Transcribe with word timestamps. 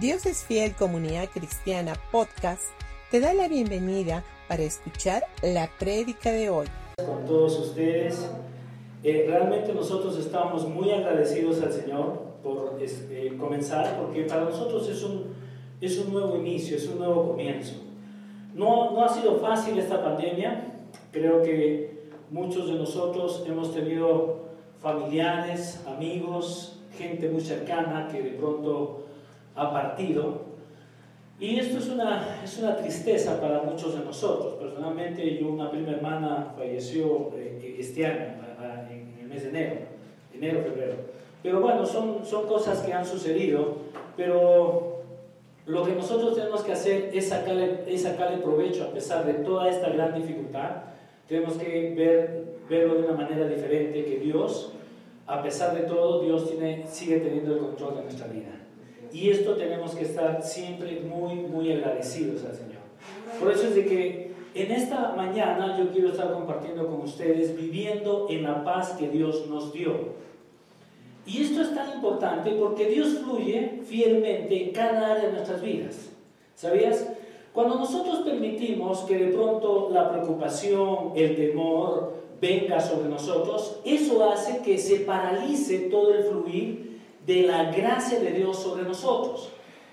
Dios 0.00 0.26
es 0.26 0.44
Fiel 0.44 0.74
Comunidad 0.74 1.30
Cristiana 1.32 1.94
Podcast 2.12 2.64
te 3.10 3.18
da 3.18 3.32
la 3.32 3.48
bienvenida 3.48 4.22
para 4.46 4.62
escuchar 4.62 5.22
la 5.42 5.70
prédica 5.78 6.30
de 6.30 6.50
hoy. 6.50 6.66
Con 6.98 7.24
todos 7.24 7.58
ustedes, 7.58 8.28
eh, 9.02 9.24
realmente 9.26 9.72
nosotros 9.72 10.18
estamos 10.18 10.68
muy 10.68 10.90
agradecidos 10.90 11.62
al 11.62 11.72
Señor 11.72 12.24
por 12.42 12.76
este, 12.78 13.38
comenzar, 13.38 13.96
porque 13.98 14.24
para 14.24 14.44
nosotros 14.44 14.86
es 14.90 15.02
un, 15.02 15.32
es 15.80 15.98
un 15.98 16.12
nuevo 16.12 16.36
inicio, 16.36 16.76
es 16.76 16.86
un 16.88 16.98
nuevo 16.98 17.28
comienzo. 17.28 17.76
No, 18.54 18.90
no 18.90 19.02
ha 19.02 19.08
sido 19.08 19.38
fácil 19.38 19.78
esta 19.78 20.04
pandemia, 20.04 20.74
creo 21.10 21.42
que 21.42 22.10
muchos 22.30 22.66
de 22.66 22.74
nosotros 22.74 23.44
hemos 23.46 23.72
tenido 23.72 24.40
familiares, 24.78 25.82
amigos, 25.86 26.80
gente 26.98 27.30
muy 27.30 27.40
cercana 27.40 28.08
que 28.12 28.20
de 28.20 28.32
pronto 28.32 29.05
ha 29.56 29.72
partido. 29.72 30.46
Y 31.38 31.58
esto 31.58 31.78
es 31.78 31.88
una, 31.88 32.40
es 32.42 32.58
una 32.58 32.76
tristeza 32.76 33.40
para 33.40 33.62
muchos 33.62 33.98
de 33.98 34.04
nosotros. 34.04 34.54
Personalmente, 34.54 35.38
yo, 35.38 35.48
una 35.48 35.70
prima 35.70 35.90
hermana 35.90 36.54
falleció 36.56 37.30
eh, 37.36 37.76
este 37.78 38.06
año, 38.06 38.36
en 38.90 39.18
el 39.20 39.28
mes 39.28 39.42
de 39.42 39.48
enero, 39.50 39.76
enero, 40.32 40.62
febrero. 40.62 40.94
Pero 41.42 41.60
bueno, 41.60 41.84
son, 41.84 42.24
son 42.24 42.46
cosas 42.46 42.80
que 42.80 42.92
han 42.92 43.04
sucedido, 43.04 43.76
pero 44.16 45.02
lo 45.66 45.84
que 45.84 45.92
nosotros 45.92 46.34
tenemos 46.36 46.62
que 46.62 46.72
hacer 46.72 47.10
es 47.12 47.28
sacarle, 47.28 47.84
es 47.86 48.02
sacarle 48.02 48.38
provecho 48.38 48.84
a 48.84 48.92
pesar 48.92 49.26
de 49.26 49.34
toda 49.34 49.68
esta 49.68 49.90
gran 49.90 50.14
dificultad. 50.14 50.70
Tenemos 51.28 51.54
que 51.54 51.92
ver, 51.94 52.58
verlo 52.68 52.94
de 52.94 53.08
una 53.08 53.16
manera 53.16 53.46
diferente, 53.46 54.04
que 54.04 54.18
Dios, 54.20 54.72
a 55.26 55.42
pesar 55.42 55.74
de 55.74 55.82
todo, 55.82 56.22
Dios 56.22 56.48
tiene, 56.48 56.86
sigue 56.86 57.18
teniendo 57.18 57.54
el 57.54 57.58
control 57.58 57.96
de 57.96 58.02
nuestra 58.04 58.26
vida. 58.28 58.55
Y 59.12 59.30
esto 59.30 59.54
tenemos 59.54 59.94
que 59.94 60.04
estar 60.04 60.42
siempre 60.42 61.00
muy, 61.00 61.34
muy 61.34 61.72
agradecidos 61.72 62.44
al 62.44 62.54
Señor. 62.54 62.76
Por 63.40 63.52
eso 63.52 63.68
es 63.68 63.74
de 63.74 63.84
que 63.86 64.30
en 64.54 64.72
esta 64.72 65.12
mañana 65.16 65.76
yo 65.78 65.90
quiero 65.90 66.08
estar 66.08 66.32
compartiendo 66.32 66.86
con 66.86 67.02
ustedes 67.02 67.56
viviendo 67.56 68.26
en 68.30 68.42
la 68.42 68.64
paz 68.64 68.92
que 68.98 69.08
Dios 69.08 69.46
nos 69.48 69.72
dio. 69.72 70.16
Y 71.26 71.42
esto 71.42 71.60
es 71.60 71.74
tan 71.74 71.94
importante 71.96 72.52
porque 72.52 72.86
Dios 72.86 73.18
fluye 73.22 73.82
fielmente 73.84 74.64
en 74.64 74.70
cada 74.70 75.12
área 75.12 75.26
de 75.26 75.32
nuestras 75.32 75.60
vidas. 75.60 76.10
¿Sabías? 76.54 77.06
Cuando 77.52 77.74
nosotros 77.74 78.20
permitimos 78.20 79.00
que 79.00 79.16
de 79.16 79.32
pronto 79.32 79.90
la 79.92 80.10
preocupación, 80.10 81.12
el 81.16 81.36
temor 81.36 82.14
venga 82.40 82.80
sobre 82.80 83.08
nosotros, 83.08 83.80
eso 83.84 84.30
hace 84.30 84.62
que 84.62 84.78
se 84.78 85.00
paralice 85.00 85.90
todo 85.90 86.14
el 86.14 86.24
fluir 86.24 86.95
de 87.26 87.42
la 87.42 87.72
gracia 87.72 88.20
de 88.20 88.30
Dios 88.30 88.58
sobre 88.58 88.84
nosotros. 88.84 89.50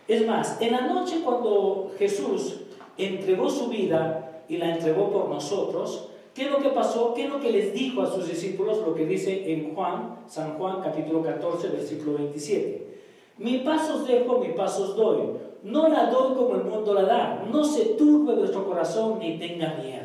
Es 0.07 0.25
más, 0.25 0.61
en 0.61 0.73
la 0.73 0.81
noche 0.81 1.21
cuando 1.23 1.91
Jesús 1.97 2.61
entregó 2.97 3.49
su 3.49 3.67
vida 3.67 4.43
y 4.47 4.57
la 4.57 4.75
entregó 4.75 5.11
por 5.11 5.29
nosotros, 5.29 6.09
¿qué 6.33 6.43
es 6.43 6.51
lo 6.51 6.59
que 6.59 6.69
pasó? 6.69 7.13
¿Qué 7.13 7.25
es 7.25 7.29
lo 7.29 7.39
que 7.39 7.51
les 7.51 7.73
dijo 7.73 8.01
a 8.01 8.11
sus 8.11 8.27
discípulos? 8.27 8.79
Lo 8.85 8.93
que 8.93 9.05
dice 9.05 9.51
en 9.51 9.73
Juan, 9.73 10.19
San 10.27 10.57
Juan 10.57 10.81
capítulo 10.81 11.23
14, 11.23 11.69
versículo 11.69 12.17
27. 12.17 12.93
Mi 13.39 13.59
paso 13.59 13.95
os 13.95 14.07
dejo, 14.07 14.37
mi 14.37 14.49
paso 14.49 14.83
os 14.83 14.95
doy. 14.95 15.21
No 15.63 15.87
la 15.87 16.11
doy 16.11 16.35
como 16.35 16.55
el 16.55 16.65
mundo 16.65 16.93
la 16.93 17.03
da. 17.03 17.45
No 17.51 17.63
se 17.63 17.85
turbe 17.95 18.35
vuestro 18.35 18.65
corazón 18.65 19.17
ni 19.19 19.39
tenga 19.39 19.73
miedo. 19.81 20.02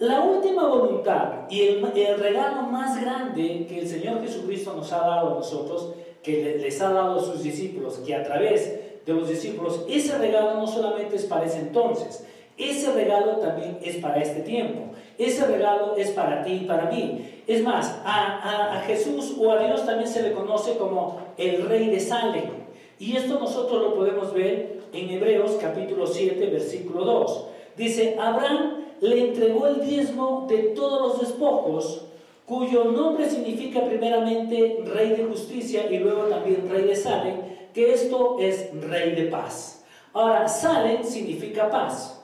La 0.00 0.22
última 0.22 0.66
voluntad 0.66 1.46
y 1.50 1.60
el, 1.60 2.18
regalo 2.18 2.62
más 2.62 2.98
grande 2.98 3.66
que 3.68 3.80
el 3.80 3.86
Señor 3.86 4.22
Jesucristo 4.22 4.72
nos 4.74 4.90
ha 4.94 5.00
dado 5.00 5.32
a 5.32 5.34
nosotros, 5.34 5.92
que 6.22 6.56
les 6.58 6.80
ha 6.80 6.90
dado 6.90 7.20
a 7.20 7.22
sus 7.22 7.42
discípulos, 7.42 7.98
que 7.98 8.14
a 8.14 8.22
través 8.22 8.80
de 9.04 9.12
los 9.12 9.28
discípulos, 9.28 9.84
ese 9.90 10.16
regalo 10.16 10.54
no 10.54 10.66
solamente 10.66 11.16
es 11.16 11.26
para 11.26 11.44
ese 11.44 11.58
entonces, 11.58 12.24
ese 12.56 12.92
regalo 12.92 13.36
también 13.40 13.78
es 13.82 13.96
para 13.96 14.22
este 14.22 14.40
tiempo. 14.40 14.94
Ese 15.18 15.46
regalo 15.46 15.94
es 15.96 16.10
para 16.12 16.42
ti 16.44 16.60
y 16.62 16.64
para 16.64 16.90
mí. 16.90 17.42
Es 17.46 17.62
más, 17.62 18.00
a, 18.02 18.82
Jesús 18.86 19.36
o 19.38 19.52
a 19.52 19.62
Dios 19.62 19.84
también 19.84 20.08
se 20.08 20.22
le 20.22 20.32
conoce 20.32 20.78
como 20.78 21.20
el 21.36 21.68
rey 21.68 21.90
de 21.90 22.00
Salem. 22.00 22.50
Y 22.98 23.16
esto 23.16 23.38
nosotros 23.38 23.82
lo 23.82 23.94
podemos 23.94 24.32
ver 24.32 24.80
en 24.94 25.10
Hebreos 25.10 25.58
capítulo 25.60 26.06
7, 26.06 26.46
versículo 26.46 27.04
2. 27.04 27.46
Dice, 27.76 28.16
Abraham 28.18 28.80
le 29.00 29.28
entregó 29.28 29.66
el 29.66 29.80
diezmo 29.80 30.46
de 30.48 30.58
todos 30.74 31.00
los 31.00 31.20
despojos, 31.20 32.04
cuyo 32.46 32.84
nombre 32.84 33.30
significa 33.30 33.84
primeramente 33.84 34.82
rey 34.92 35.10
de 35.10 35.24
justicia 35.24 35.90
y 35.90 35.98
luego 35.98 36.24
también 36.24 36.68
rey 36.68 36.84
de 36.84 36.96
Salem, 36.96 37.36
que 37.72 37.92
esto 37.92 38.36
es 38.40 38.70
rey 38.88 39.14
de 39.14 39.26
paz. 39.26 39.84
Ahora, 40.12 40.48
Salem 40.48 41.04
significa 41.04 41.70
paz. 41.70 42.20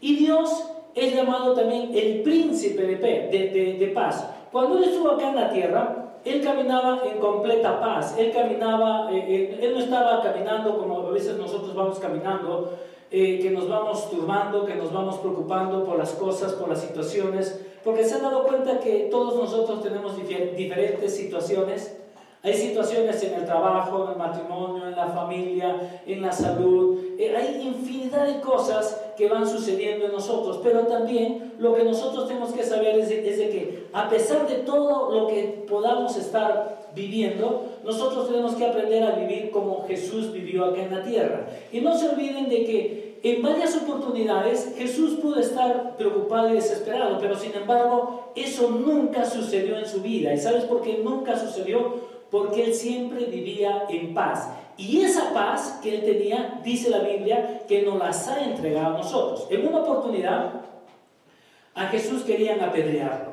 Y 0.00 0.16
Dios 0.16 0.70
es 0.94 1.14
llamado 1.14 1.54
también 1.54 1.90
el 1.94 2.22
príncipe 2.22 2.82
de, 2.82 3.92
paz. 3.94 4.28
Cuando 4.52 4.78
él 4.78 4.84
estuvo 4.84 5.12
acá 5.12 5.30
en 5.30 5.36
la 5.36 5.50
tierra, 5.50 6.10
él 6.24 6.42
caminaba 6.42 7.02
en 7.10 7.18
completa 7.18 7.80
paz. 7.80 8.16
Él 8.18 8.32
caminaba, 8.32 9.10
eh, 9.12 9.24
eh, 9.26 9.58
él 9.62 9.72
no 9.74 9.80
estaba 9.80 10.22
caminando 10.22 10.78
como 10.78 11.08
a 11.08 11.10
veces 11.10 11.36
nosotros 11.36 11.74
vamos 11.74 11.98
caminando, 11.98 12.78
eh, 13.12 13.40
que 13.40 13.50
nos 13.50 13.68
vamos 13.68 14.08
turbando, 14.08 14.64
que 14.64 14.76
nos 14.76 14.92
vamos 14.92 15.16
preocupando 15.16 15.84
por 15.84 15.98
las 15.98 16.10
cosas, 16.10 16.52
por 16.52 16.68
las 16.68 16.80
situaciones, 16.80 17.60
porque 17.82 18.04
se 18.04 18.14
han 18.14 18.22
dado 18.22 18.44
cuenta 18.44 18.78
que 18.78 19.08
todos 19.10 19.34
nosotros 19.36 19.82
tenemos 19.82 20.16
diferentes 20.16 21.16
situaciones. 21.16 21.96
Hay 22.42 22.54
situaciones 22.54 23.22
en 23.22 23.34
el 23.34 23.44
trabajo, 23.44 24.04
en 24.04 24.12
el 24.12 24.16
matrimonio, 24.16 24.88
en 24.88 24.96
la 24.96 25.08
familia, 25.08 26.02
en 26.06 26.22
la 26.22 26.32
salud. 26.32 26.98
Eh, 27.18 27.36
hay 27.36 27.66
infinidad 27.66 28.26
de 28.26 28.40
cosas 28.40 28.98
que 29.16 29.28
van 29.28 29.46
sucediendo 29.46 30.06
en 30.06 30.12
nosotros, 30.12 30.60
pero 30.62 30.86
también 30.86 31.54
lo 31.58 31.74
que 31.74 31.84
nosotros 31.84 32.28
tenemos 32.28 32.52
que 32.52 32.62
saber 32.62 32.98
es 32.98 33.08
de, 33.08 33.28
es 33.28 33.38
de 33.38 33.50
que 33.50 33.88
a 33.92 34.08
pesar 34.08 34.48
de 34.48 34.58
todo 34.58 35.10
lo 35.12 35.26
que 35.26 35.66
podamos 35.68 36.16
estar 36.16 36.90
viviendo, 36.94 37.64
nosotros 37.84 38.28
tenemos 38.28 38.54
que 38.54 38.66
aprender 38.66 39.02
a 39.02 39.12
vivir 39.12 39.50
como 39.50 39.86
Jesús 39.86 40.32
vivió 40.32 40.66
acá 40.66 40.82
en 40.82 40.94
la 40.94 41.02
tierra. 41.02 41.46
Y 41.72 41.80
no 41.80 41.96
se 41.96 42.08
olviden 42.08 42.48
de 42.48 42.64
que 42.64 43.20
en 43.22 43.42
varias 43.42 43.76
oportunidades 43.76 44.74
Jesús 44.76 45.18
pudo 45.20 45.40
estar 45.40 45.96
preocupado 45.96 46.50
y 46.50 46.54
desesperado, 46.54 47.18
pero 47.20 47.36
sin 47.36 47.54
embargo 47.54 48.32
eso 48.34 48.70
nunca 48.70 49.24
sucedió 49.24 49.78
en 49.78 49.86
su 49.86 50.00
vida. 50.00 50.32
¿Y 50.32 50.38
sabes 50.38 50.64
por 50.64 50.82
qué 50.82 51.00
nunca 51.02 51.38
sucedió? 51.38 52.10
Porque 52.30 52.64
él 52.64 52.74
siempre 52.74 53.26
vivía 53.26 53.84
en 53.88 54.14
paz. 54.14 54.48
Y 54.76 55.02
esa 55.02 55.34
paz 55.34 55.80
que 55.82 55.96
él 55.96 56.04
tenía, 56.04 56.60
dice 56.64 56.88
la 56.88 57.00
Biblia, 57.00 57.62
que 57.68 57.82
nos 57.82 57.98
las 57.98 58.26
ha 58.28 58.42
entregado 58.44 58.94
a 58.94 58.98
nosotros. 58.98 59.46
En 59.50 59.66
una 59.66 59.80
oportunidad, 59.80 60.52
a 61.74 61.86
Jesús 61.86 62.22
querían 62.22 62.60
apedrearlo. 62.60 63.32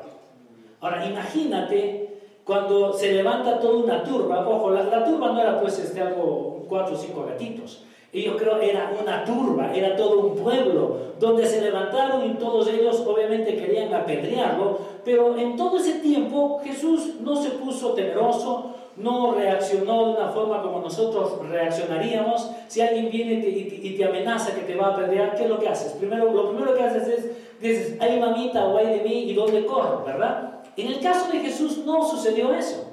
Ahora, 0.80 1.06
imagínate 1.06 2.07
cuando 2.48 2.94
se 2.94 3.12
levanta 3.12 3.60
toda 3.60 3.84
una 3.84 4.02
turba, 4.02 4.48
ojo, 4.48 4.70
la, 4.70 5.04
turba 5.04 5.32
no 5.32 5.38
era 5.38 5.60
pues 5.60 5.78
este 5.80 6.00
algo, 6.00 6.64
cuatro 6.66 6.94
o 6.94 6.98
cinco 6.98 7.26
gatitos. 7.28 7.84
Y 8.10 8.22
yo 8.22 8.38
creo 8.38 8.58
era 8.58 8.90
una 8.98 9.22
turba, 9.22 9.70
era 9.74 9.94
todo 9.94 10.20
un 10.20 10.34
pueblo, 10.34 10.96
donde 11.20 11.44
se 11.44 11.60
levantaron 11.60 12.24
y 12.24 12.34
todos 12.38 12.66
ellos 12.68 13.04
obviamente 13.06 13.54
querían 13.54 13.92
apedrearlo, 13.92 14.78
pero 15.04 15.36
en 15.36 15.58
todo 15.58 15.76
ese 15.76 15.98
tiempo 15.98 16.62
Jesús 16.64 17.16
no 17.20 17.36
se 17.36 17.50
puso 17.50 17.92
temeroso, 17.92 18.70
no 18.96 19.34
reaccionó 19.34 20.06
de 20.06 20.12
una 20.12 20.30
forma 20.30 20.62
como 20.62 20.80
nosotros 20.80 21.46
reaccionaríamos. 21.50 22.50
Si 22.68 22.80
alguien 22.80 23.10
viene 23.10 23.46
y 23.46 23.94
te, 23.94 24.04
amenaza 24.06 24.54
que 24.54 24.62
te 24.62 24.74
va 24.74 24.86
a 24.86 24.92
apedrear, 24.94 25.36
¿qué 25.36 25.42
es 25.42 25.50
lo 25.50 25.58
que 25.58 25.68
haces? 25.68 25.92
Primero, 25.92 26.32
lo 26.32 26.48
primero 26.48 26.74
que 26.74 26.82
haces 26.82 27.08
es, 27.08 27.60
dices, 27.60 27.98
ay 28.00 28.18
mamita 28.18 28.66
o 28.68 28.78
ay 28.78 28.86
de 28.86 29.04
mí 29.04 29.24
y 29.24 29.34
dónde 29.34 29.66
corro, 29.66 30.02
¿verdad? 30.06 30.57
En 30.78 30.86
el 30.86 31.00
caso 31.00 31.30
de 31.32 31.40
Jesús 31.40 31.78
no 31.78 32.08
sucedió 32.08 32.54
eso. 32.54 32.84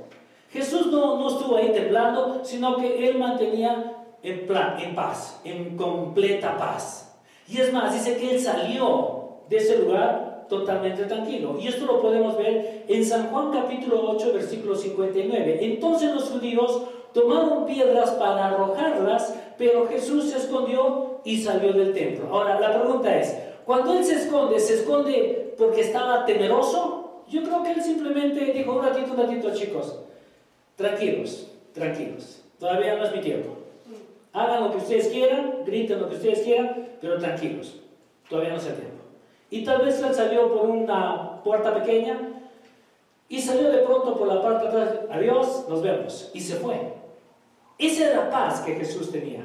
Jesús 0.52 0.88
no, 0.88 1.20
no 1.20 1.30
estuvo 1.30 1.56
ahí 1.56 1.72
temblando, 1.72 2.42
sino 2.44 2.78
que 2.78 3.08
él 3.08 3.20
mantenía 3.20 3.94
en, 4.24 4.48
plan, 4.48 4.80
en 4.80 4.96
paz, 4.96 5.40
en 5.44 5.78
completa 5.78 6.58
paz. 6.58 7.16
Y 7.48 7.62
es 7.62 7.72
más, 7.72 7.94
dice 7.94 8.18
que 8.18 8.32
él 8.32 8.40
salió 8.40 9.38
de 9.48 9.58
ese 9.58 9.78
lugar 9.78 10.48
totalmente 10.50 11.04
tranquilo. 11.04 11.58
Y 11.60 11.68
esto 11.68 11.86
lo 11.86 12.02
podemos 12.02 12.36
ver 12.38 12.86
en 12.88 13.06
San 13.06 13.28
Juan 13.28 13.52
capítulo 13.52 14.02
8, 14.14 14.32
versículo 14.34 14.76
59. 14.76 15.60
Entonces 15.62 16.12
los 16.12 16.24
judíos 16.32 16.82
tomaron 17.14 17.68
piedras 17.68 18.10
para 18.12 18.48
arrojarlas, 18.48 19.36
pero 19.60 19.88
Jesús 19.88 20.32
se 20.32 20.40
escondió 20.40 21.22
y 21.24 21.40
salió 21.40 21.72
del 21.72 21.94
templo. 21.94 22.30
Ahora, 22.32 22.60
la 22.60 22.80
pregunta 22.80 23.16
es, 23.16 23.38
cuando 23.64 23.94
él 23.94 24.04
se 24.04 24.16
esconde, 24.16 24.60
¿se 24.60 24.74
esconde 24.74 25.54
porque 25.56 25.82
estaba 25.82 26.26
temeroso? 26.26 27.06
Yo 27.28 27.44
creo 27.44 27.64
que 27.64 27.72
él 27.72 27.82
simplemente 27.82 28.46
dijo 28.54 28.74
un 28.74 28.84
ratito, 28.84 29.12
un 29.14 29.18
ratito, 29.18 29.54
chicos, 29.54 30.00
tranquilos, 30.76 31.48
tranquilos, 31.74 32.42
todavía 32.60 32.96
no 32.96 33.06
es 33.06 33.12
mi 33.12 33.22
tiempo. 33.22 33.58
Hagan 34.34 34.64
lo 34.66 34.72
que 34.72 34.78
ustedes 34.78 35.08
quieran, 35.08 35.64
griten 35.66 36.02
lo 36.02 36.10
que 36.10 36.16
ustedes 36.16 36.42
quieran, 36.42 36.88
pero 37.02 37.18
tranquilos, 37.18 37.82
todavía 38.30 38.52
no 38.52 38.58
es 38.58 38.68
el 38.68 38.76
tiempo. 38.76 39.04
Y 39.50 39.64
tal 39.64 39.86
vez 39.86 40.02
él 40.02 40.14
salió 40.14 40.54
por 40.54 40.70
una 40.70 41.42
puerta 41.44 41.74
pequeña 41.74 42.20
y 43.28 43.42
salió 43.42 43.72
de 43.72 43.80
pronto 43.80 44.18
por 44.18 44.28
la 44.28 44.42
parte 44.42 44.66
de 44.66 44.70
atrás, 44.70 45.00
adiós, 45.10 45.66
nos 45.68 45.82
vemos, 45.82 46.30
y 46.34 46.42
se 46.42 46.56
fue. 46.56 46.94
Esa 47.78 48.12
era 48.12 48.26
la 48.26 48.30
paz 48.30 48.62
que 48.62 48.76
Jesús 48.76 49.12
tenía. 49.12 49.42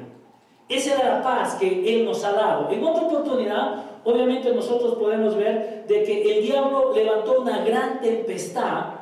Esa 0.71 0.95
era 0.95 1.15
la 1.17 1.21
paz 1.21 1.55
que 1.55 1.67
Él 1.67 2.05
nos 2.05 2.23
ha 2.23 2.31
dado. 2.31 2.69
En 2.71 2.83
otra 2.83 3.03
oportunidad, 3.03 3.83
obviamente 4.05 4.53
nosotros 4.53 4.95
podemos 4.95 5.35
ver 5.35 5.85
de 5.87 6.03
que 6.03 6.37
el 6.37 6.43
diablo 6.43 6.93
levantó 6.95 7.41
una 7.41 7.63
gran 7.65 7.99
tempestad 7.99 9.01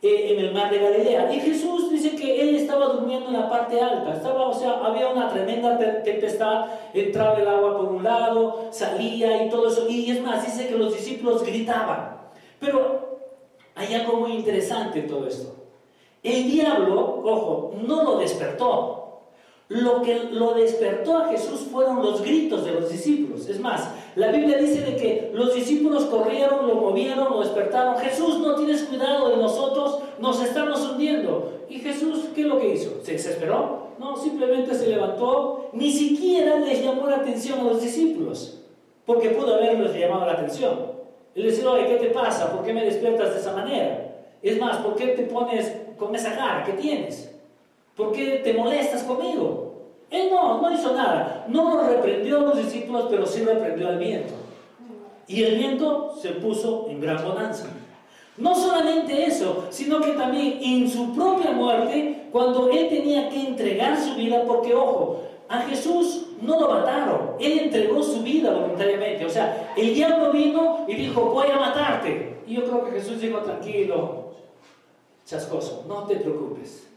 eh, 0.00 0.32
en 0.32 0.38
el 0.40 0.54
mar 0.54 0.70
de 0.70 0.78
Galilea. 0.78 1.32
Y 1.32 1.40
Jesús 1.40 1.90
dice 1.90 2.16
que 2.16 2.40
él 2.40 2.56
estaba 2.56 2.86
durmiendo 2.86 3.28
en 3.28 3.34
la 3.34 3.48
parte 3.48 3.80
alta. 3.80 4.14
Estaba, 4.14 4.48
o 4.48 4.54
sea, 4.54 4.80
había 4.82 5.08
una 5.08 5.28
tremenda 5.28 5.78
tempestad. 6.02 6.66
Entraba 6.94 7.38
el 7.38 7.46
agua 7.46 7.76
por 7.76 7.86
un 7.92 8.02
lado, 8.02 8.68
salía 8.70 9.44
y 9.44 9.50
todo 9.50 9.68
eso. 9.68 9.86
Y 9.88 10.10
es 10.10 10.20
más, 10.22 10.44
dice 10.44 10.66
que 10.66 10.76
los 10.76 10.94
discípulos 10.94 11.44
gritaban. 11.44 12.16
Pero 12.58 13.20
hay 13.74 13.94
algo 13.94 14.16
muy 14.16 14.32
interesante 14.32 15.00
en 15.00 15.06
todo 15.06 15.26
esto. 15.26 15.54
El 16.22 16.50
diablo, 16.50 17.22
ojo, 17.24 17.74
no 17.86 18.02
lo 18.02 18.18
despertó. 18.18 19.01
Lo 19.72 20.02
que 20.02 20.24
lo 20.30 20.52
despertó 20.52 21.16
a 21.16 21.28
Jesús 21.28 21.60
fueron 21.72 22.02
los 22.02 22.20
gritos 22.20 22.66
de 22.66 22.72
los 22.72 22.90
discípulos. 22.90 23.48
Es 23.48 23.58
más, 23.58 23.88
la 24.16 24.30
Biblia 24.30 24.58
dice 24.58 24.82
de 24.82 24.96
que 24.96 25.30
los 25.32 25.54
discípulos 25.54 26.04
corrieron, 26.04 26.66
lo 26.66 26.74
movieron, 26.74 27.30
lo 27.30 27.40
despertaron. 27.40 27.96
Jesús, 27.96 28.38
no 28.40 28.54
tienes 28.56 28.82
cuidado 28.82 29.30
de 29.30 29.38
nosotros, 29.38 30.00
nos 30.18 30.42
estamos 30.42 30.78
hundiendo. 30.82 31.60
¿Y 31.70 31.78
Jesús 31.78 32.26
qué 32.34 32.42
es 32.42 32.46
lo 32.48 32.60
que 32.60 32.74
hizo? 32.74 33.02
¿Se 33.02 33.12
desesperó? 33.12 33.94
No, 33.98 34.14
simplemente 34.14 34.74
se 34.74 34.88
levantó, 34.88 35.70
ni 35.72 35.90
siquiera 35.90 36.58
les 36.58 36.84
llamó 36.84 37.06
la 37.06 37.16
atención 37.16 37.60
a 37.60 37.64
los 37.64 37.80
discípulos, 37.80 38.60
porque 39.06 39.30
pudo 39.30 39.54
haberles 39.54 39.94
llamado 39.94 40.26
la 40.26 40.32
atención. 40.32 40.92
Él 41.34 41.44
decía, 41.44 41.70
oye, 41.70 41.86
¿qué 41.86 41.96
te 41.96 42.10
pasa? 42.10 42.52
¿Por 42.52 42.62
qué 42.62 42.74
me 42.74 42.84
despiertas 42.84 43.32
de 43.32 43.40
esa 43.40 43.54
manera? 43.54 44.26
Es 44.42 44.60
más, 44.60 44.76
¿por 44.78 44.96
qué 44.96 45.08
te 45.08 45.22
pones 45.22 45.74
con 45.96 46.14
esa 46.14 46.36
cara 46.36 46.62
que 46.62 46.72
tienes? 46.72 47.31
¿Por 48.02 48.12
qué 48.12 48.40
te 48.42 48.52
molestas 48.52 49.04
conmigo? 49.04 49.74
Él 50.10 50.28
no, 50.30 50.60
no 50.60 50.72
hizo 50.72 50.92
nada. 50.92 51.46
No 51.48 51.76
lo 51.76 51.88
reprendió 51.88 52.38
a 52.38 52.42
los 52.42 52.56
discípulos, 52.56 53.06
pero 53.08 53.24
sí 53.24 53.44
reprendió 53.44 53.88
al 53.88 53.98
viento. 53.98 54.34
Y 55.28 55.44
el 55.44 55.56
viento 55.56 56.14
se 56.20 56.30
puso 56.30 56.88
en 56.88 57.00
gran 57.00 57.24
bonanza. 57.24 57.66
No 58.36 58.54
solamente 58.56 59.24
eso, 59.24 59.66
sino 59.70 60.00
que 60.00 60.12
también 60.12 60.58
en 60.60 60.90
su 60.90 61.14
propia 61.14 61.52
muerte, 61.52 62.26
cuando 62.32 62.70
él 62.70 62.88
tenía 62.88 63.28
que 63.28 63.40
entregar 63.40 63.96
su 63.96 64.16
vida, 64.16 64.42
porque 64.46 64.74
ojo, 64.74 65.22
a 65.48 65.60
Jesús 65.60 66.26
no 66.40 66.58
lo 66.58 66.68
mataron, 66.68 67.36
él 67.38 67.60
entregó 67.60 68.02
su 68.02 68.22
vida 68.22 68.52
voluntariamente. 68.52 69.24
O 69.24 69.30
sea, 69.30 69.72
el 69.76 69.94
diablo 69.94 70.32
vino 70.32 70.86
y 70.88 70.94
dijo, 70.94 71.20
voy 71.26 71.48
a 71.50 71.56
matarte. 71.56 72.40
Y 72.48 72.54
yo 72.54 72.64
creo 72.64 72.84
que 72.84 72.92
Jesús 72.92 73.20
dijo, 73.20 73.38
tranquilo, 73.38 74.32
chascoso, 75.24 75.84
no 75.86 76.04
te 76.04 76.16
preocupes. 76.16 76.91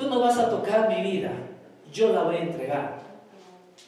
Tú 0.00 0.08
no 0.08 0.18
vas 0.18 0.38
a 0.38 0.48
tocar 0.48 0.88
mi 0.88 1.02
vida, 1.02 1.30
yo 1.92 2.10
la 2.14 2.22
voy 2.22 2.36
a 2.36 2.40
entregar 2.40 3.00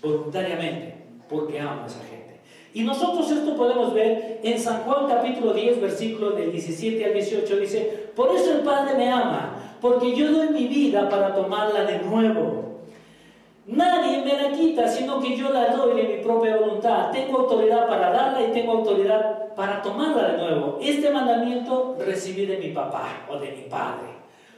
voluntariamente 0.03 0.95
porque 1.27 1.59
amo 1.59 1.85
a 1.85 1.87
esa 1.87 2.01
gente. 2.05 2.39
Y 2.75 2.83
nosotros 2.83 3.31
esto 3.31 3.57
podemos 3.57 3.95
ver 3.95 4.41
en 4.43 4.61
San 4.61 4.83
Juan 4.83 5.09
capítulo 5.09 5.55
10, 5.55 5.81
versículo 5.81 6.33
del 6.33 6.53
17 6.53 7.03
al 7.03 7.15
18, 7.15 7.57
dice, 7.57 8.11
por 8.15 8.35
eso 8.35 8.53
el 8.53 8.59
Padre 8.59 8.95
me 8.99 9.11
ama, 9.11 9.55
porque 9.81 10.15
yo 10.15 10.31
doy 10.31 10.51
mi 10.51 10.67
vida 10.67 11.09
para 11.09 11.35
tomarla 11.35 11.85
de 11.85 12.01
nuevo. 12.01 12.81
Nadie 13.67 14.23
me 14.23 14.35
la 14.35 14.53
quita, 14.53 14.87
sino 14.89 15.19
que 15.19 15.35
yo 15.35 15.49
la 15.49 15.75
doy 15.75 15.97
de 15.97 16.17
mi 16.17 16.23
propia 16.23 16.59
voluntad. 16.59 17.11
Tengo 17.11 17.39
autoridad 17.39 17.89
para 17.89 18.11
darla 18.11 18.43
y 18.43 18.53
tengo 18.53 18.73
autoridad 18.73 19.55
para 19.55 19.81
tomarla 19.81 20.33
de 20.33 20.37
nuevo. 20.37 20.79
Este 20.83 21.09
mandamiento 21.09 21.97
recibí 22.05 22.45
de 22.45 22.59
mi 22.59 22.69
papá 22.69 23.25
o 23.31 23.39
de 23.39 23.53
mi 23.53 23.63
padre. 23.63 24.09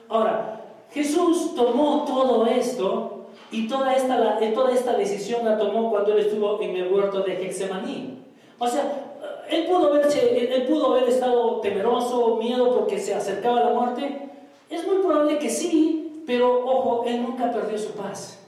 Ahora, 0.09 0.55
Jesús 0.95 1.57
tomó 1.57 2.05
todo 2.07 2.47
esto 2.47 3.27
y 3.51 3.67
toda 3.67 3.95
esta, 3.95 4.39
toda 4.55 4.73
esta 4.73 4.97
decisión 4.97 5.45
la 5.45 5.59
tomó 5.59 5.91
cuando 5.91 6.13
él 6.13 6.21
estuvo 6.21 6.63
en 6.63 6.77
el 6.77 6.93
huerto 6.93 7.23
de 7.23 7.35
Getsemaní. 7.35 8.23
O 8.61 8.69
sea, 8.69 9.17
él 9.51 9.67
pudo, 9.67 9.91
verse, 9.91 10.55
él 10.55 10.63
pudo 10.67 10.93
haber 10.93 11.09
estado 11.09 11.61
temeroso, 11.61 12.37
miedo 12.37 12.73
porque 12.77 13.01
se 13.01 13.13
acercaba 13.13 13.65
la 13.65 13.71
muerte. 13.71 14.31
Es 14.71 14.87
muy 14.87 14.99
probable 14.99 15.39
que 15.39 15.51
sí, 15.51 16.23
pero 16.29 16.65
ojo, 16.65 17.05
él 17.09 17.23
nunca 17.23 17.51
perdió 17.51 17.77
su 17.77 17.91
paz. 17.95 18.39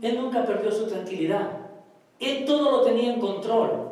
Él 0.00 0.16
nunca 0.16 0.46
perdió 0.46 0.70
su 0.70 0.86
tranquilidad. 0.86 1.48
Él 2.20 2.44
todo 2.44 2.70
lo 2.70 2.82
tenía 2.82 3.12
en 3.12 3.20
control. 3.20 3.90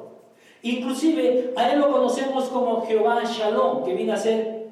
Inclusive 0.62 1.52
a 1.56 1.72
él 1.72 1.80
lo 1.80 1.90
conocemos 1.90 2.44
como 2.44 2.86
Jehová 2.86 3.24
Shalom, 3.24 3.84
que 3.84 3.94
viene 3.94 4.12
a 4.12 4.16
ser 4.16 4.68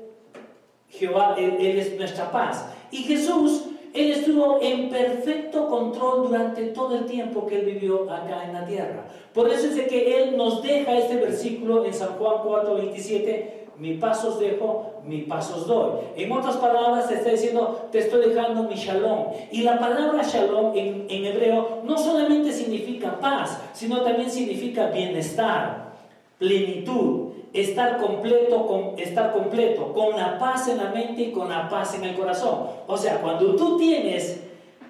Jehová, 0.88 1.34
él 1.36 1.56
es 1.60 1.96
nuestra 1.98 2.30
paz. 2.30 2.75
Y 2.90 2.98
Jesús, 2.98 3.64
Él 3.94 4.12
estuvo 4.12 4.58
en 4.62 4.88
perfecto 4.88 5.68
control 5.68 6.28
durante 6.28 6.66
todo 6.66 6.96
el 6.96 7.06
tiempo 7.06 7.46
que 7.46 7.60
Él 7.60 7.66
vivió 7.66 8.10
acá 8.10 8.44
en 8.44 8.52
la 8.52 8.66
tierra. 8.66 9.06
Por 9.32 9.48
eso 9.48 9.66
es 9.66 9.76
de 9.76 9.86
que 9.86 10.22
Él 10.22 10.36
nos 10.36 10.62
deja 10.62 10.96
este 10.96 11.16
versículo 11.16 11.84
en 11.84 11.94
San 11.94 12.10
Juan 12.18 12.36
4, 12.44 12.74
27, 12.74 13.66
mi 13.78 13.94
pasos 13.94 14.38
dejo, 14.38 14.94
mi 15.04 15.22
pasos 15.22 15.66
doy. 15.66 16.00
En 16.16 16.32
otras 16.32 16.56
palabras, 16.56 17.08
te 17.08 17.14
está 17.14 17.30
diciendo, 17.30 17.88
te 17.92 17.98
estoy 17.98 18.30
dejando 18.30 18.62
mi 18.62 18.74
shalom. 18.74 19.26
Y 19.50 19.62
la 19.62 19.78
palabra 19.78 20.22
shalom 20.22 20.72
en, 20.74 21.06
en 21.08 21.24
hebreo 21.26 21.82
no 21.84 21.98
solamente 21.98 22.52
significa 22.52 23.20
paz, 23.20 23.60
sino 23.74 24.00
también 24.00 24.30
significa 24.30 24.86
bienestar, 24.86 25.92
plenitud, 26.38 27.25
estar 27.56 27.98
completo, 27.98 28.66
con, 28.66 28.98
estar 28.98 29.32
completo, 29.32 29.92
con 29.92 30.16
la 30.16 30.38
paz 30.38 30.68
en 30.68 30.78
la 30.78 30.90
mente 30.90 31.22
y 31.22 31.32
con 31.32 31.48
la 31.48 31.68
paz 31.68 31.94
en 31.94 32.04
el 32.04 32.14
corazón. 32.14 32.66
O 32.86 32.96
sea, 32.96 33.20
cuando 33.20 33.56
tú 33.56 33.78
tienes 33.78 34.42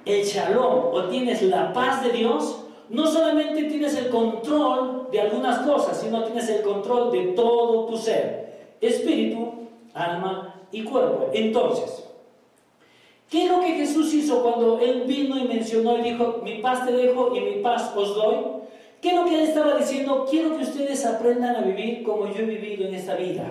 el 0.04 0.24
shalom 0.24 0.92
o 0.92 1.04
tienes 1.04 1.42
la 1.42 1.72
paz 1.72 2.02
de 2.02 2.10
Dios, 2.10 2.64
no 2.88 3.06
solamente 3.06 3.64
tienes 3.64 3.96
el 3.96 4.10
control 4.10 5.08
de 5.10 5.20
algunas 5.20 5.60
cosas, 5.60 6.00
sino 6.00 6.24
tienes 6.24 6.48
el 6.48 6.62
control 6.62 7.10
de 7.12 7.28
todo 7.28 7.86
tu 7.86 7.96
ser, 7.96 8.74
espíritu, 8.80 9.52
alma 9.94 10.54
y 10.70 10.82
cuerpo. 10.82 11.30
Entonces, 11.32 12.04
¿qué 13.28 13.44
es 13.44 13.50
lo 13.50 13.60
que 13.60 13.74
Jesús 13.74 14.12
hizo 14.14 14.42
cuando 14.42 14.78
Él 14.80 15.04
vino 15.06 15.38
y 15.38 15.44
mencionó 15.44 15.98
y 15.98 16.02
dijo, 16.02 16.40
mi 16.42 16.58
paz 16.58 16.86
te 16.86 16.92
dejo 16.92 17.34
y 17.34 17.40
mi 17.40 17.62
paz 17.62 17.92
os 17.96 18.14
doy? 18.14 18.55
¿Qué 19.00 19.10
es 19.10 19.14
lo 19.14 19.24
que 19.24 19.34
él 19.34 19.48
estaba 19.48 19.76
diciendo? 19.76 20.26
Quiero 20.28 20.56
que 20.56 20.64
ustedes 20.64 21.04
aprendan 21.04 21.56
a 21.56 21.60
vivir 21.60 22.02
como 22.02 22.26
yo 22.26 22.40
he 22.40 22.46
vivido 22.46 22.88
en 22.88 22.94
esta 22.94 23.14
vida. 23.14 23.44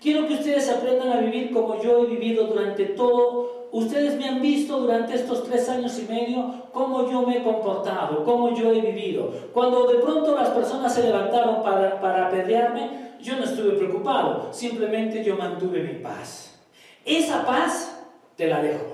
Quiero 0.00 0.26
que 0.26 0.34
ustedes 0.34 0.68
aprendan 0.70 1.12
a 1.12 1.20
vivir 1.20 1.52
como 1.52 1.80
yo 1.82 2.04
he 2.04 2.06
vivido 2.06 2.46
durante 2.46 2.86
todo. 2.86 3.68
Ustedes 3.72 4.16
me 4.16 4.26
han 4.28 4.40
visto 4.40 4.80
durante 4.80 5.14
estos 5.14 5.44
tres 5.44 5.68
años 5.68 5.98
y 5.98 6.10
medio 6.10 6.64
cómo 6.72 7.10
yo 7.10 7.22
me 7.22 7.36
he 7.36 7.42
comportado, 7.42 8.24
cómo 8.24 8.54
yo 8.54 8.72
he 8.72 8.80
vivido. 8.80 9.30
Cuando 9.52 9.86
de 9.86 9.98
pronto 9.98 10.34
las 10.34 10.48
personas 10.48 10.94
se 10.94 11.04
levantaron 11.04 11.62
para, 11.62 12.00
para 12.00 12.28
apedrearme, 12.28 13.10
yo 13.20 13.36
no 13.36 13.44
estuve 13.44 13.72
preocupado. 13.72 14.48
Simplemente 14.52 15.22
yo 15.22 15.36
mantuve 15.36 15.82
mi 15.82 15.98
paz. 16.00 16.58
Esa 17.04 17.44
paz 17.44 18.02
te 18.36 18.46
la 18.46 18.62
dejo. 18.62 18.89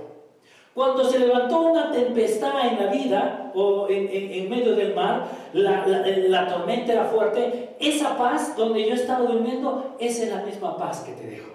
Cuando 0.77 1.05
se 1.05 1.19
levantó 1.19 1.63
una 1.63 1.91
tempestad 1.91 2.69
en 2.69 2.85
la 2.85 2.93
vida 2.93 3.51
o 3.55 3.89
en, 3.89 4.51
medio 4.51 4.77
del 4.77 4.95
mar, 4.95 5.27
la, 5.55 6.47
tormenta 6.47 6.93
era 6.93 7.07
fuerte, 7.07 7.71
esa 7.81 8.15
paz 8.19 8.55
donde 8.55 8.87
yo 8.87 8.93
estaba 8.93 9.25
durmiendo, 9.25 9.97
esa 9.99 10.25
es 10.25 10.31
la 10.31 10.43
misma 10.43 10.77
paz 10.77 11.01
que 11.01 11.13
te 11.13 11.29
dejo. 11.29 11.53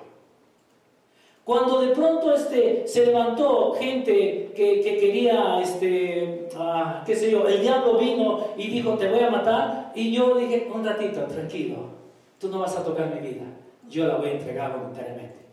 Cuando 1.44 1.82
de 1.82 1.90
pronto 1.90 2.34
este, 2.34 2.88
se 2.88 3.06
levantó 3.06 3.74
gente 3.74 4.54
que, 4.56 4.82
quería, 4.82 5.60
este, 5.62 6.50
ah, 6.58 7.04
qué 7.06 7.16
sé 7.16 7.30
yo, 7.30 7.48
el 7.48 7.62
diablo 7.62 8.00
vino 8.00 8.40
y 8.58 8.70
dijo, 8.70 8.96
te 8.96 9.08
voy 9.08 9.20
a 9.20 9.30
matar, 9.30 9.92
y 9.94 10.12
yo 10.12 10.34
dije, 10.34 10.68
un 10.74 10.84
ratito, 10.84 11.22
tranquilo, 11.26 11.76
tú 12.40 12.50
no 12.50 12.58
vas 12.58 12.76
a 12.76 12.84
tocar 12.84 13.14
mi 13.14 13.20
vida, 13.20 13.44
yo 13.88 14.08
la 14.08 14.16
voy 14.16 14.30
a 14.30 14.32
entregar 14.32 14.76
voluntariamente. 14.76 15.46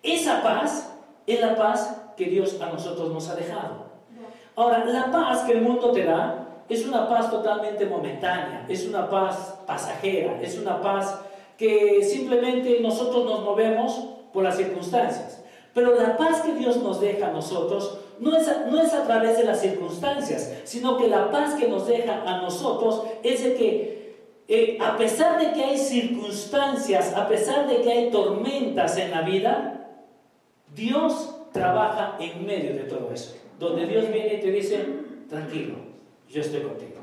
Esa 0.00 0.44
paz 0.44 0.96
es 1.26 1.40
la 1.40 1.56
paz 1.56 2.05
que 2.16 2.26
Dios 2.26 2.60
a 2.60 2.70
nosotros 2.70 3.12
nos 3.12 3.28
ha 3.28 3.34
dejado. 3.34 3.86
Ahora, 4.54 4.84
la 4.84 5.10
paz 5.12 5.42
que 5.42 5.52
el 5.52 5.62
mundo 5.62 5.92
te 5.92 6.04
da 6.04 6.46
es 6.68 6.86
una 6.86 7.08
paz 7.08 7.30
totalmente 7.30 7.86
momentánea, 7.86 8.64
es 8.68 8.86
una 8.86 9.08
paz 9.08 9.60
pasajera, 9.66 10.40
es 10.40 10.58
una 10.58 10.80
paz 10.80 11.20
que 11.56 12.02
simplemente 12.02 12.80
nosotros 12.80 13.24
nos 13.24 13.42
movemos 13.42 14.04
por 14.32 14.42
las 14.42 14.56
circunstancias. 14.56 15.42
Pero 15.74 15.94
la 15.94 16.16
paz 16.16 16.40
que 16.40 16.54
Dios 16.54 16.78
nos 16.78 17.00
deja 17.00 17.28
a 17.28 17.32
nosotros 17.32 17.98
no 18.18 18.34
es 18.34 18.48
a, 18.48 18.66
no 18.66 18.80
es 18.80 18.94
a 18.94 19.04
través 19.04 19.36
de 19.36 19.44
las 19.44 19.60
circunstancias, 19.60 20.54
sino 20.64 20.96
que 20.96 21.08
la 21.08 21.30
paz 21.30 21.54
que 21.54 21.68
nos 21.68 21.86
deja 21.86 22.22
a 22.26 22.40
nosotros 22.40 23.02
es 23.22 23.44
de 23.44 23.54
que 23.54 23.96
eh, 24.48 24.78
a 24.80 24.96
pesar 24.96 25.38
de 25.38 25.52
que 25.52 25.64
hay 25.64 25.78
circunstancias, 25.78 27.14
a 27.14 27.28
pesar 27.28 27.68
de 27.68 27.82
que 27.82 27.92
hay 27.92 28.10
tormentas 28.10 28.96
en 28.96 29.10
la 29.10 29.22
vida, 29.22 29.88
Dios 30.74 31.35
trabaja 31.56 32.16
en 32.20 32.46
medio 32.46 32.74
de 32.74 32.84
todo 32.84 33.10
eso. 33.12 33.34
Donde 33.58 33.86
Dios 33.86 34.12
viene 34.12 34.34
y 34.34 34.40
te 34.40 34.50
dice, 34.50 34.84
tranquilo, 35.28 35.74
yo 36.28 36.40
estoy 36.40 36.60
contigo. 36.60 36.96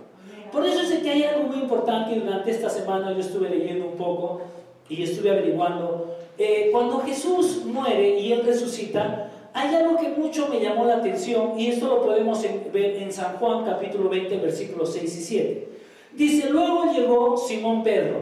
Por 0.51 0.65
eso 0.65 0.83
sé 0.83 1.01
que 1.01 1.09
hay 1.09 1.23
algo 1.23 1.49
muy 1.49 1.57
importante 1.57 2.15
y 2.15 2.19
durante 2.19 2.51
esta 2.51 2.69
semana 2.69 3.11
yo 3.11 3.19
estuve 3.19 3.49
leyendo 3.49 3.87
un 3.87 3.95
poco 3.95 4.41
y 4.87 5.01
estuve 5.01 5.31
averiguando. 5.31 6.15
Eh, 6.37 6.69
cuando 6.71 6.99
Jesús 6.99 7.63
muere 7.65 8.19
y 8.19 8.31
Él 8.31 8.43
resucita, 8.45 9.31
hay 9.53 9.75
algo 9.75 9.97
que 9.97 10.09
mucho 10.09 10.47
me 10.49 10.59
llamó 10.59 10.85
la 10.85 10.97
atención 10.97 11.59
y 11.59 11.67
esto 11.67 11.87
lo 11.87 12.03
podemos 12.03 12.41
ver 12.71 12.97
en 12.97 13.11
San 13.11 13.37
Juan 13.37 13.65
capítulo 13.65 14.09
20 14.09 14.37
versículos 14.37 14.93
6 14.93 15.17
y 15.17 15.21
7. 15.21 15.67
Dice, 16.13 16.49
luego 16.49 16.91
llegó 16.93 17.37
Simón 17.37 17.83
Pedro 17.83 18.21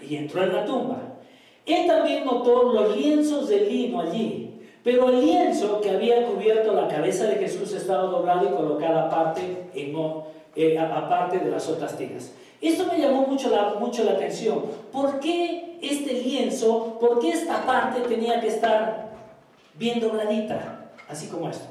y 0.00 0.16
entró 0.16 0.42
en 0.42 0.54
la 0.54 0.64
tumba. 0.64 1.02
Él 1.66 1.86
también 1.86 2.24
notó 2.24 2.72
los 2.72 2.96
lienzos 2.96 3.48
de 3.48 3.60
lino 3.60 4.00
allí, 4.00 4.47
pero 4.84 5.08
el 5.08 5.20
lienzo 5.20 5.80
que 5.80 5.90
había 5.90 6.26
cubierto 6.26 6.72
la 6.72 6.88
cabeza 6.88 7.24
de 7.24 7.36
Jesús 7.36 7.72
estaba 7.72 8.04
doblado 8.04 8.48
y 8.48 8.52
colocado 8.52 8.98
aparte, 9.00 9.42
eh, 10.54 10.78
aparte 10.78 11.38
de 11.38 11.50
las 11.50 11.68
otras 11.68 11.96
tiras. 11.96 12.32
Esto 12.60 12.86
me 12.90 12.98
llamó 12.98 13.26
mucho 13.26 13.50
la, 13.50 13.74
mucho 13.74 14.04
la 14.04 14.12
atención. 14.12 14.62
¿Por 14.92 15.20
qué 15.20 15.78
este 15.80 16.12
lienzo, 16.14 16.98
por 17.00 17.20
qué 17.20 17.30
esta 17.30 17.64
parte 17.64 18.00
tenía 18.02 18.40
que 18.40 18.48
estar 18.48 19.10
bien 19.74 20.00
dobladita, 20.00 20.90
así 21.08 21.28
como 21.28 21.48
esto? 21.48 21.66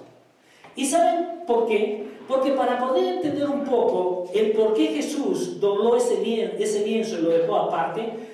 ¿Y 0.76 0.86
saben 0.86 1.44
por 1.46 1.68
qué? 1.68 2.08
Porque 2.28 2.52
para 2.52 2.78
poder 2.80 3.16
entender 3.16 3.50
un 3.50 3.64
poco 3.64 4.30
el 4.34 4.52
por 4.52 4.74
qué 4.74 4.88
Jesús 4.88 5.60
dobló 5.60 5.96
ese 5.96 6.22
lienzo 6.22 7.20
y 7.20 7.22
lo 7.22 7.30
dejó 7.30 7.56
aparte, 7.56 8.27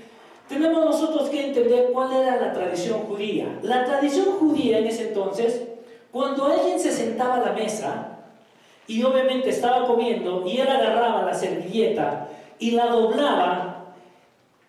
tenemos 0.48 0.86
nosotros 0.86 1.30
que 1.30 1.48
entender 1.48 1.90
cuál 1.92 2.14
era 2.14 2.38
la 2.38 2.54
tradición 2.54 3.00
judía. 3.02 3.60
La 3.62 3.86
tradición 3.86 4.26
judía 4.40 4.80
en 4.80 4.88
ese 4.88 5.10
entonces, 5.10 5.64
cuando 6.12 6.46
alguien 6.46 6.80
se 6.80 6.92
sentaba 6.92 7.36
a 7.36 7.46
la 7.46 7.54
mesa 7.54 8.20
y 8.88 9.02
obviamente 9.04 9.50
estaba 9.50 9.88
comiendo 9.88 10.46
y 10.46 10.58
él 10.58 10.68
agarraba 10.68 11.24
la 11.24 11.34
servilleta 11.34 12.28
y 12.60 12.72
la 12.72 12.88
doblaba, 12.88 13.96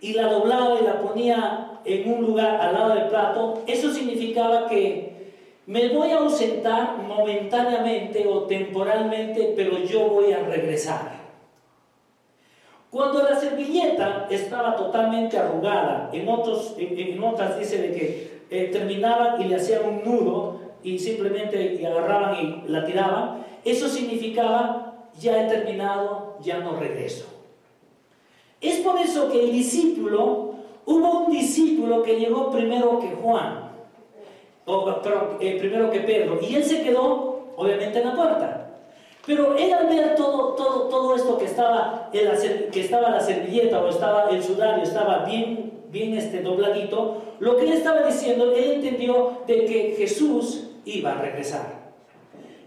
y 0.01 0.13
la 0.13 0.27
doblaba 0.27 0.79
y 0.81 0.85
la 0.85 1.01
ponía 1.01 1.81
en 1.85 2.13
un 2.13 2.27
lugar 2.27 2.61
al 2.61 2.75
lado 2.75 2.95
del 2.95 3.09
plato, 3.09 3.63
eso 3.67 3.93
significaba 3.93 4.69
que 4.69 5.15
me 5.67 5.89
voy 5.89 6.11
a 6.11 6.19
ausentar 6.19 6.99
momentáneamente 6.99 8.27
o 8.27 8.43
temporalmente, 8.43 9.55
pero 9.57 9.79
yo 9.79 10.09
voy 10.09 10.33
a 10.33 10.41
regresar. 10.41 11.24
Cuando 12.95 13.25
la 13.25 13.35
servilleta 13.35 14.29
estaba 14.31 14.77
totalmente 14.77 15.37
arrugada, 15.37 16.11
en, 16.13 16.29
otros, 16.29 16.77
en, 16.79 17.21
otras 17.25 17.59
dice 17.59 17.79
de 17.79 17.93
que 17.93 18.43
eh, 18.51 18.71
terminaban 18.73 19.43
y 19.43 19.47
le 19.47 19.57
hacían 19.57 19.85
un 19.85 20.05
nudo 20.05 20.61
y 20.85 20.97
simplemente 21.01 21.85
agarraban 21.85 22.37
y 22.37 22.69
la 22.69 22.85
tiraban, 22.85 23.45
eso 23.65 23.89
significaba 23.89 25.09
ya 25.19 25.43
he 25.45 25.49
terminado, 25.49 26.37
ya 26.41 26.59
no 26.59 26.77
regreso. 26.77 27.27
Es 28.61 28.77
por 28.77 28.97
eso 29.01 29.29
que 29.29 29.43
el 29.43 29.51
discípulo, 29.51 30.55
hubo 30.87 31.25
un 31.25 31.33
discípulo 31.33 32.01
que 32.05 32.21
llegó 32.21 32.53
primero 32.53 33.01
que 33.01 33.09
Juan, 33.09 33.73
o 34.67 35.03
perdón, 35.03 35.39
eh, 35.41 35.57
primero 35.59 35.91
que 35.91 35.99
Pedro, 35.99 36.39
y 36.41 36.55
él 36.55 36.63
se 36.63 36.85
quedó 36.85 37.49
obviamente 37.57 37.99
en 37.99 38.07
la 38.07 38.15
puerta. 38.15 38.65
Pero 39.27 39.57
él 39.57 39.73
al 39.73 39.89
ver 39.89 40.15
todo, 40.15 40.55
todo, 40.55 40.64
en 42.13 42.71
que 42.71 42.81
estaba 42.81 43.11
la 43.11 43.21
servilleta 43.21 43.81
o 43.81 43.89
estaba 43.89 44.31
el 44.31 44.43
sudario, 44.43 44.83
estaba 44.83 45.25
bien, 45.25 45.73
bien 45.91 46.15
este, 46.15 46.43
dobladito, 46.43 47.23
lo 47.41 47.57
que 47.57 47.65
él 47.65 47.73
estaba 47.73 48.03
diciendo, 48.03 48.53
él 48.53 48.73
entendió 48.75 49.43
de 49.47 49.65
que 49.65 49.95
Jesús 49.97 50.71
iba 50.85 51.13
a 51.13 51.21
regresar, 51.21 51.93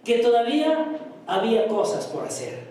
que 0.04 0.20
todavía 0.20 0.88
había 1.26 1.68
cosas 1.68 2.06
por 2.08 2.26
hacer. 2.26 2.68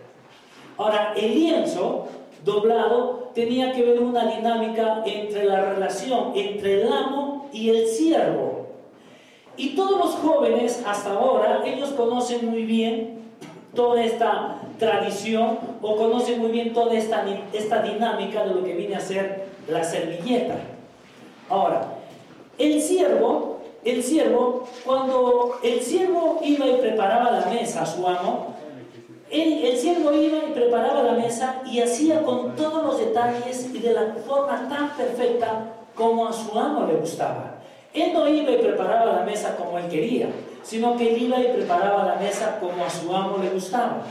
Ahora, 0.76 1.14
el 1.16 1.34
lienzo 1.34 2.08
doblado 2.44 3.30
tenía 3.34 3.72
que 3.72 3.82
ver 3.82 4.00
una 4.00 4.26
dinámica 4.36 5.02
entre 5.04 5.44
la 5.44 5.72
relación 5.72 6.32
entre 6.34 6.82
el 6.82 6.92
amo 6.92 7.48
y 7.52 7.70
el 7.70 7.86
siervo. 7.86 8.66
Y 9.56 9.74
todos 9.74 9.98
los 9.98 10.14
jóvenes 10.16 10.82
hasta 10.86 11.12
ahora, 11.12 11.62
ellos 11.64 11.90
conocen 11.90 12.50
muy 12.50 12.64
bien 12.64 13.25
toda 13.76 14.02
esta 14.02 14.56
tradición 14.78 15.58
o 15.80 15.96
conocen 15.96 16.40
muy 16.40 16.50
bien 16.50 16.74
toda 16.74 16.94
esta, 16.94 17.24
esta 17.52 17.82
dinámica 17.82 18.44
de 18.44 18.54
lo 18.54 18.64
que 18.64 18.74
viene 18.74 18.96
a 18.96 19.00
ser 19.00 19.46
la 19.68 19.84
servilleta. 19.84 20.56
Ahora, 21.48 21.94
el 22.58 22.82
siervo, 22.82 23.60
el 23.84 24.02
siervo, 24.02 24.66
cuando 24.84 25.58
el 25.62 25.80
siervo 25.80 26.40
iba 26.42 26.66
y 26.66 26.76
preparaba 26.78 27.30
la 27.30 27.46
mesa 27.46 27.82
a 27.82 27.86
su 27.86 28.06
amo, 28.06 28.56
el, 29.30 29.76
siervo 29.76 30.12
iba 30.12 30.38
y 30.38 30.52
preparaba 30.52 31.02
la 31.02 31.12
mesa 31.12 31.62
y 31.66 31.80
hacía 31.80 32.22
con 32.22 32.54
todos 32.54 32.84
los 32.84 32.98
detalles 32.98 33.68
y 33.72 33.78
de 33.78 33.92
la 33.92 34.14
forma 34.26 34.68
tan 34.68 34.90
perfecta 34.96 35.72
como 35.94 36.28
a 36.28 36.32
su 36.32 36.58
amo 36.58 36.86
le 36.86 36.94
gustaba. 36.94 37.56
Él 37.92 38.12
no 38.12 38.28
iba 38.28 38.50
y 38.52 38.58
preparaba 38.58 39.06
la 39.06 39.22
mesa 39.22 39.56
como 39.56 39.78
él 39.78 39.88
quería, 39.88 40.28
sino 40.66 40.96
que 40.96 41.14
él 41.14 41.22
iba 41.22 41.38
y 41.38 41.52
preparaba 41.52 42.04
la 42.04 42.16
mesa 42.16 42.58
como 42.58 42.84
a 42.84 42.90
su 42.90 43.14
amo 43.14 43.38
le 43.40 43.50
gustaba. 43.50 44.02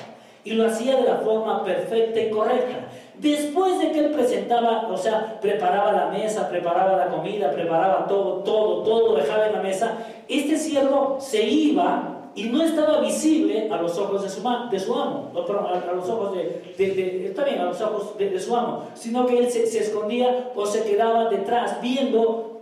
Y 0.45 0.51
lo 0.51 0.67
hacía 0.67 0.95
de 0.95 1.03
la 1.03 1.17
forma 1.17 1.63
perfecta 1.63 2.19
y 2.19 2.29
correcta. 2.29 2.88
Después 3.15 3.79
de 3.79 3.91
que 3.91 4.00
él 4.00 4.12
presentaba, 4.12 4.88
o 4.89 4.97
sea, 4.97 5.39
preparaba 5.41 5.91
la 5.91 6.05
mesa, 6.07 6.47
preparaba 6.47 6.95
la 6.97 7.07
comida, 7.07 7.51
preparaba 7.51 8.07
todo, 8.07 8.43
todo, 8.43 8.83
todo, 8.83 9.15
dejaba 9.15 9.47
en 9.47 9.53
la 9.53 9.62
mesa, 9.62 9.97
este 10.29 10.57
siervo 10.57 11.17
se 11.19 11.43
iba 11.43 12.15
y 12.35 12.43
no 12.45 12.63
estaba 12.63 13.00
visible 13.01 13.69
a 13.71 13.81
los 13.81 13.97
ojos 13.97 14.24
de 14.24 14.29
su, 14.29 14.41
de 14.69 14.79
su 14.79 14.93
amo, 14.93 15.31
perdón, 15.33 15.67
a, 15.67 15.93
los 15.93 16.09
ojos 16.09 16.35
de, 16.35 17.25
está 17.25 17.43
bien, 17.43 17.59
a 17.59 17.65
los 17.65 17.81
ojos 17.81 18.17
de, 18.17 18.39
su 18.39 18.55
amo, 18.55 18.83
sino 18.93 19.25
que 19.25 19.39
él 19.39 19.50
se, 19.50 19.63
escondía 19.63 20.51
o 20.55 20.65
se 20.65 20.83
quedaba 20.83 21.29
detrás 21.29 21.81
viendo 21.81 22.62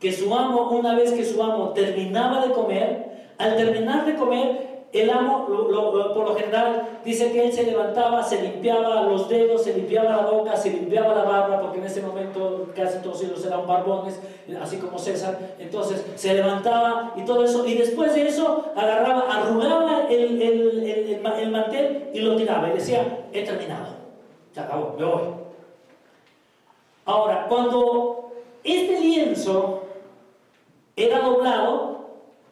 que 0.00 0.12
su 0.12 0.34
amo, 0.34 0.70
una 0.70 0.94
vez 0.94 1.12
que 1.12 1.24
su 1.24 1.42
amo 1.42 1.70
terminaba 1.70 2.46
de 2.46 2.52
comer, 2.52 3.11
al 3.42 3.56
terminar 3.56 4.06
de 4.06 4.14
comer, 4.14 4.72
el 4.92 5.08
amo, 5.08 5.46
por 5.46 6.28
lo 6.28 6.34
general, 6.36 7.00
dice 7.02 7.32
que 7.32 7.46
él 7.46 7.52
se 7.52 7.64
levantaba, 7.64 8.22
se 8.22 8.42
limpiaba 8.42 9.02
los 9.04 9.26
dedos, 9.26 9.64
se 9.64 9.72
limpiaba 9.72 10.10
la 10.10 10.26
boca, 10.26 10.54
se 10.54 10.70
limpiaba 10.70 11.14
la 11.14 11.24
barba, 11.24 11.60
porque 11.62 11.78
en 11.78 11.86
ese 11.86 12.02
momento 12.02 12.68
casi 12.76 12.98
todos 12.98 13.22
ellos 13.22 13.44
eran 13.46 13.66
barbones, 13.66 14.20
así 14.60 14.76
como 14.76 14.98
César. 14.98 15.38
Entonces 15.58 16.04
se 16.14 16.34
levantaba 16.34 17.14
y 17.16 17.24
todo 17.24 17.42
eso, 17.42 17.66
y 17.66 17.74
después 17.74 18.14
de 18.14 18.28
eso 18.28 18.66
agarraba, 18.76 19.22
arrugaba 19.30 20.06
el, 20.10 20.42
el, 20.42 21.22
el 21.24 21.50
mantel 21.50 22.10
y 22.12 22.20
lo 22.20 22.36
tiraba 22.36 22.68
y 22.68 22.72
decía: 22.72 23.24
He 23.32 23.44
terminado, 23.44 23.86
se 24.52 24.60
acabó, 24.60 24.94
me 24.98 25.06
voy. 25.06 25.22
Ahora, 27.06 27.46
cuando 27.48 28.30
este 28.62 29.00
lienzo 29.00 29.84
era 30.96 31.20
doblado, 31.20 31.91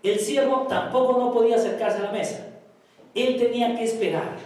el 0.02 0.18
siervo 0.18 0.66
tampoco 0.68 1.18
no 1.18 1.32
podía 1.32 1.56
acercarse 1.56 1.98
a 1.98 2.04
la 2.04 2.12
mesa. 2.12 2.46
Él 3.14 3.36
tenía 3.36 3.76
que 3.76 3.84
esperar. 3.84 4.36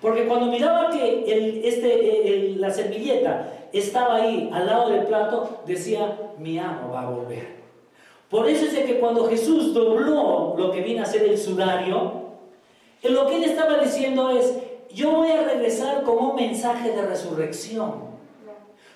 Porque 0.00 0.26
cuando 0.26 0.46
miraba 0.46 0.90
que 0.90 1.60
este, 1.64 2.56
la 2.56 2.70
servilleta 2.70 3.52
estaba 3.72 4.16
ahí 4.16 4.50
al 4.52 4.66
lado 4.66 4.90
del 4.90 5.04
plato, 5.04 5.62
decía, 5.66 6.18
mi 6.38 6.58
amo 6.58 6.90
va 6.92 7.02
a 7.02 7.10
volver. 7.10 7.62
Por 8.28 8.48
eso 8.48 8.64
es 8.64 8.72
que 8.84 8.98
cuando 8.98 9.28
Jesús 9.28 9.72
dobló 9.72 10.54
lo 10.56 10.72
que 10.72 10.80
viene 10.80 11.02
a 11.02 11.06
ser 11.06 11.22
el 11.24 11.38
sudario, 11.38 12.22
lo 13.02 13.26
que 13.26 13.36
él 13.36 13.44
estaba 13.44 13.78
diciendo 13.78 14.30
es, 14.30 14.58
yo 14.92 15.10
voy 15.10 15.30
a 15.30 15.42
regresar 15.42 16.02
con 16.02 16.18
un 16.18 16.34
mensaje 16.34 16.90
de 16.90 17.02
resurrección. 17.02 18.12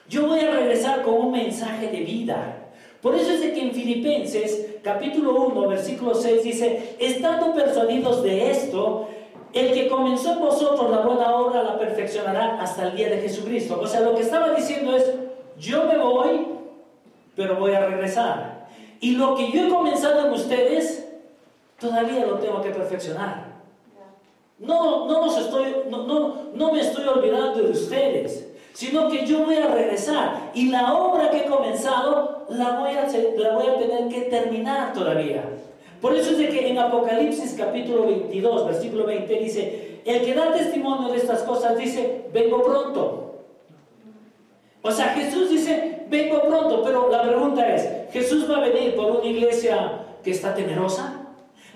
Yo 0.09 0.27
voy 0.27 0.41
a 0.41 0.51
regresar 0.51 1.03
con 1.03 1.15
un 1.15 1.33
mensaje 1.33 1.89
de 1.89 2.01
vida. 2.01 2.66
Por 3.03 3.15
eso 3.15 3.33
es 3.33 3.41
de 3.41 3.53
que 3.53 3.61
en 3.61 3.73
Filipenses 3.73 4.77
capítulo 4.83 5.47
1 5.47 5.69
versículo 5.69 6.15
6 6.15 6.43
dice, 6.43 6.97
estando 6.99 7.55
persuadidos 7.55 8.23
de 8.23 8.51
esto, 8.51 9.09
el 9.53 9.73
que 9.73 9.89
comenzó 9.89 10.33
en 10.33 10.41
vosotros 10.41 10.91
la 10.91 10.99
buena 10.99 11.35
obra 11.37 11.63
la 11.63 11.79
perfeccionará 11.79 12.61
hasta 12.61 12.89
el 12.89 12.97
día 12.97 13.09
de 13.09 13.21
Jesucristo. 13.21 13.79
O 13.81 13.87
sea, 13.87 14.01
lo 14.01 14.15
que 14.15 14.23
estaba 14.23 14.51
diciendo 14.55 14.97
es, 14.97 15.13
yo 15.59 15.85
me 15.85 15.99
voy, 15.99 16.47
pero 17.35 17.57
voy 17.57 17.73
a 17.73 17.87
regresar. 17.87 18.69
Y 19.01 19.13
lo 19.13 19.35
que 19.35 19.51
yo 19.51 19.67
he 19.67 19.69
comenzado 19.69 20.27
en 20.27 20.33
ustedes, 20.33 21.09
todavía 21.79 22.27
lo 22.27 22.39
tengo 22.39 22.61
que 22.63 22.71
perfeccionar. 22.71 23.57
No, 24.59 25.07
no, 25.07 25.27
nos 25.27 25.39
estoy, 25.39 25.75
no, 25.91 26.07
no, 26.07 26.35
no 26.55 26.73
me 26.73 26.81
estoy 26.81 27.07
olvidando 27.07 27.63
de 27.63 27.71
ustedes 27.71 28.47
sino 28.77 29.09
que 29.09 29.25
yo 29.25 29.47
voy 29.47 29.57
a 29.57 29.69
regresar 29.69 30.51
y 30.53 30.69
la 30.69 30.93
obra 30.93 31.31
que 31.31 31.39
he 31.39 31.47
comenzado 31.47 32.36
la 32.51 32.79
voy 32.79 32.91
a, 32.91 33.07
la 33.07 33.55
voy 33.57 33.67
a 33.67 33.79
tener 33.79 34.09
que 34.09 34.21
terminar 34.23 34.93
todavía. 34.93 35.45
Por 36.01 36.15
eso 36.15 36.33
es 36.33 36.39
de 36.39 36.49
que 36.49 36.69
en 36.69 36.79
Apocalipsis 36.79 37.55
capítulo 37.59 38.07
22, 38.07 38.67
versículo 38.67 39.07
20 39.07 39.35
dice, 39.39 40.01
el 40.05 40.23
que 40.23 40.35
da 40.35 40.53
testimonio 40.53 41.09
de 41.11 41.19
estas 41.19 41.43
cosas 41.43 41.77
dice, 41.77 42.27
vengo 42.33 42.63
pronto. 42.63 43.43
O 44.83 44.91
sea, 44.91 45.09
Jesús 45.09 45.51
dice, 45.51 46.05
vengo 46.09 46.43
pronto, 46.43 46.83
pero 46.85 47.11
la 47.11 47.23
pregunta 47.23 47.75
es, 47.75 48.13
¿Jesús 48.13 48.49
va 48.51 48.59
a 48.59 48.61
venir 48.61 48.95
por 48.95 49.11
una 49.11 49.27
iglesia 49.27 50.05
que 50.23 50.31
está 50.31 50.55
temerosa? 50.55 51.23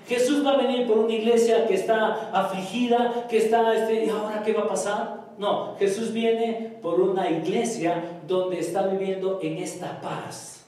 Jesús 0.07 0.45
va 0.45 0.53
a 0.53 0.57
venir 0.57 0.87
por 0.87 0.97
una 0.97 1.13
iglesia 1.13 1.67
que 1.67 1.75
está 1.75 2.29
afligida, 2.31 3.27
que 3.29 3.37
está, 3.37 3.75
este, 3.75 4.05
¿y 4.05 4.09
ahora 4.09 4.41
qué 4.43 4.53
va 4.53 4.63
a 4.63 4.67
pasar? 4.67 5.21
No, 5.37 5.75
Jesús 5.77 6.13
viene 6.13 6.77
por 6.81 6.99
una 6.99 7.29
iglesia 7.29 8.21
donde 8.27 8.59
está 8.59 8.87
viviendo 8.87 9.39
en 9.41 9.57
esta 9.57 9.99
paz 10.01 10.60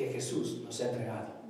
que 0.00 0.10
Jesús 0.10 0.62
nos 0.64 0.80
ha 0.80 0.86
entregado. 0.86 1.40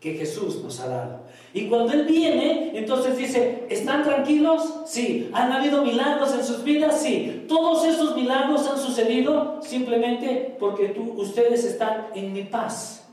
que 0.00 0.14
Jesús 0.14 0.62
nos 0.62 0.80
ha 0.80 0.88
dado. 0.88 1.20
Y 1.52 1.68
cuando 1.68 1.92
Él 1.92 2.06
viene, 2.06 2.72
entonces 2.74 3.18
dice, 3.18 3.66
¿están 3.68 4.02
tranquilos? 4.02 4.80
Sí. 4.86 5.28
¿Han 5.34 5.52
habido 5.52 5.82
milagros 5.82 6.32
en 6.34 6.42
sus 6.42 6.64
vidas? 6.64 7.02
Sí. 7.02 7.44
Todos 7.46 7.84
esos 7.84 8.16
milagros 8.16 8.66
han 8.66 8.78
sucedido 8.78 9.60
simplemente 9.62 10.56
porque 10.58 10.88
tú, 10.88 11.12
ustedes 11.20 11.64
están 11.64 12.06
en 12.14 12.32
mi 12.32 12.44
paz. 12.44 13.04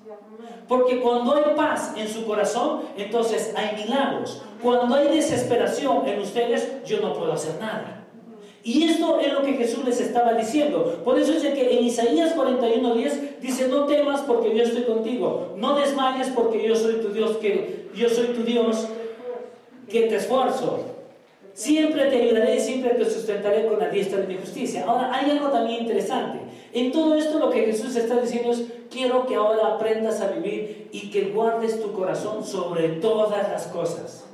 Porque 0.67 1.01
cuando 1.01 1.35
hay 1.35 1.55
paz 1.55 1.93
en 1.97 2.07
su 2.07 2.25
corazón, 2.25 2.81
entonces 2.97 3.53
hay 3.55 3.83
milagros. 3.83 4.41
Cuando 4.61 4.95
hay 4.95 5.09
desesperación 5.09 6.07
en 6.07 6.21
ustedes, 6.21 6.83
yo 6.85 7.01
no 7.01 7.13
puedo 7.13 7.33
hacer 7.33 7.59
nada. 7.59 7.96
Y 8.67 8.83
esto 8.83 9.17
es 9.21 9.31
lo 9.31 9.43
que 9.43 9.53
Jesús 9.53 9.85
les 9.85 10.01
estaba 10.01 10.33
diciendo. 10.33 10.99
Por 11.05 11.17
eso 11.17 11.31
dice 11.31 11.53
que 11.53 11.77
en 11.77 11.85
Isaías 11.85 12.35
41:10 12.35 13.39
dice, 13.39 13.69
no 13.69 13.85
temas 13.85 14.19
porque 14.27 14.53
yo 14.53 14.61
estoy 14.61 14.83
contigo. 14.83 15.53
No 15.55 15.75
desmayes 15.79 16.27
porque 16.35 16.67
yo 16.67 16.75
soy 16.75 16.95
tu 16.95 17.13
Dios, 17.13 17.37
que 17.37 17.87
yo 17.95 18.09
soy 18.09 18.25
tu 18.25 18.43
Dios 18.43 18.89
que 19.89 20.01
te 20.07 20.17
esfuerzo. 20.17 20.81
Siempre 21.53 22.07
te 22.07 22.17
ayudaré, 22.17 22.59
siempre 22.59 22.89
te 22.95 23.05
sustentaré 23.05 23.67
con 23.67 23.79
la 23.79 23.87
diestra 23.87 24.19
de 24.19 24.27
mi 24.27 24.35
justicia. 24.35 24.83
Ahora, 24.85 25.15
hay 25.15 25.31
algo 25.31 25.47
también 25.47 25.83
interesante. 25.83 26.39
En 26.73 26.91
todo 26.91 27.15
esto 27.15 27.39
lo 27.39 27.49
que 27.49 27.67
Jesús 27.67 27.95
está 27.95 28.19
diciendo 28.19 28.51
es, 28.51 28.65
quiero 28.91 29.25
que 29.27 29.35
ahora 29.35 29.75
aprendas 29.75 30.19
a 30.19 30.27
vivir 30.27 30.89
y 30.91 31.09
que 31.09 31.29
guardes 31.29 31.81
tu 31.81 31.93
corazón 31.93 32.45
sobre 32.45 32.89
todas 32.99 33.49
las 33.49 33.67
cosas. 33.67 34.25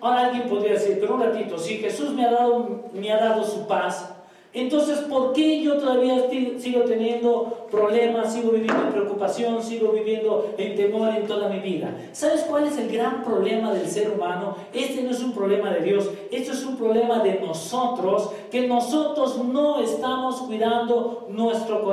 Ahora 0.00 0.26
alguien 0.26 0.48
podría 0.48 0.72
decir, 0.72 0.98
pero 1.00 1.14
un 1.14 1.22
ratito, 1.22 1.58
si 1.58 1.76
Jesús 1.76 2.10
me 2.14 2.24
ha 2.24 2.30
dado, 2.30 2.84
me 2.92 3.12
ha 3.12 3.18
dado 3.18 3.44
su 3.44 3.66
paz, 3.66 4.14
entonces 4.52 4.98
¿por 5.00 5.32
qué 5.32 5.62
yo 5.62 5.78
todavía 5.78 6.24
sigo 6.58 6.80
teniendo 6.82 7.68
problemas, 7.70 8.32
sigo 8.32 8.50
viviendo 8.50 8.82
en 8.82 8.92
preocupación, 8.92 9.62
sigo 9.62 9.92
viviendo 9.92 10.54
en 10.58 10.74
temor 10.74 11.10
en 11.10 11.26
toda 11.28 11.48
mi 11.48 11.60
vida? 11.60 11.94
¿Sabes 12.12 12.42
cuál 12.42 12.66
es 12.66 12.76
el 12.76 12.90
gran 12.90 13.22
problema 13.22 13.72
del 13.72 13.86
ser 13.86 14.10
humano? 14.10 14.56
Este 14.72 15.02
no 15.02 15.10
es 15.10 15.20
un 15.20 15.32
problema 15.32 15.70
de 15.70 15.82
Dios, 15.82 16.10
esto 16.32 16.52
es 16.52 16.64
un 16.64 16.76
problema 16.76 17.22
de 17.22 17.38
nosotros, 17.38 18.30
que 18.50 18.66
nosotros 18.66 19.38
no 19.38 19.80
estamos 19.80 20.40
cuidando 20.40 21.28
nuestro, 21.30 21.84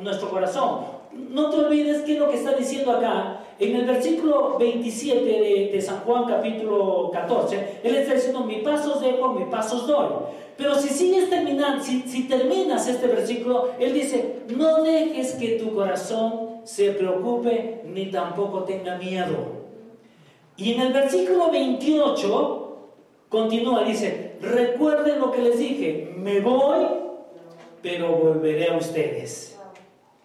nuestro 0.00 0.30
corazón. 0.30 0.93
No 1.30 1.50
te 1.50 1.56
olvides 1.56 2.02
qué 2.02 2.14
es 2.14 2.18
lo 2.18 2.30
que 2.30 2.36
está 2.36 2.52
diciendo 2.52 2.92
acá. 2.92 3.40
En 3.58 3.76
el 3.76 3.84
versículo 3.84 4.56
27 4.58 5.24
de, 5.72 5.80
San 5.80 6.00
Juan 6.00 6.24
capítulo 6.24 7.10
14, 7.12 7.80
Él 7.82 7.96
está 7.96 8.14
diciendo, 8.14 8.40
mi 8.40 8.56
pasos 8.56 9.00
dejo, 9.00 9.32
mi 9.32 9.44
pasos 9.46 9.86
doy. 9.86 10.08
Pero 10.56 10.74
si 10.74 10.88
sigues 10.88 11.30
terminando, 11.30 11.82
si, 11.82 12.02
si 12.02 12.28
terminas 12.28 12.88
este 12.88 13.06
versículo, 13.06 13.70
Él 13.78 13.92
dice, 13.92 14.40
no 14.56 14.82
dejes 14.82 15.32
que 15.32 15.58
tu 15.58 15.74
corazón 15.74 16.60
se 16.64 16.92
preocupe 16.92 17.82
ni 17.84 18.06
tampoco 18.06 18.64
tenga 18.64 18.96
miedo. 18.98 19.64
Y 20.56 20.74
en 20.74 20.80
el 20.80 20.92
versículo 20.92 21.50
28 21.50 22.64
continúa, 23.28 23.84
dice, 23.84 24.36
recuerden 24.40 25.18
lo 25.20 25.32
que 25.32 25.42
les 25.42 25.58
dije, 25.58 26.12
me 26.16 26.40
voy, 26.40 26.86
pero 27.82 28.12
volveré 28.16 28.70
a 28.70 28.76
ustedes. 28.76 29.53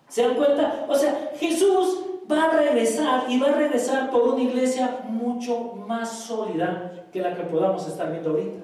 ¿Se 0.10 0.24
dan 0.24 0.36
cuenta? 0.36 0.86
O 0.90 0.96
sea, 0.96 1.32
Jesús 1.40 2.00
va 2.30 2.46
a 2.46 2.50
regresar 2.50 3.26
y 3.30 3.40
va 3.40 3.48
a 3.48 3.54
regresar 3.54 4.10
por 4.12 4.24
una 4.24 4.42
iglesia 4.42 5.02
mucho 5.08 5.76
más 5.88 6.10
sólida 6.10 7.06
que 7.12 7.22
la 7.22 7.36
que 7.36 7.44
podamos 7.44 7.88
estar 7.88 8.12
viendo 8.12 8.32
ahorita. 8.32 8.60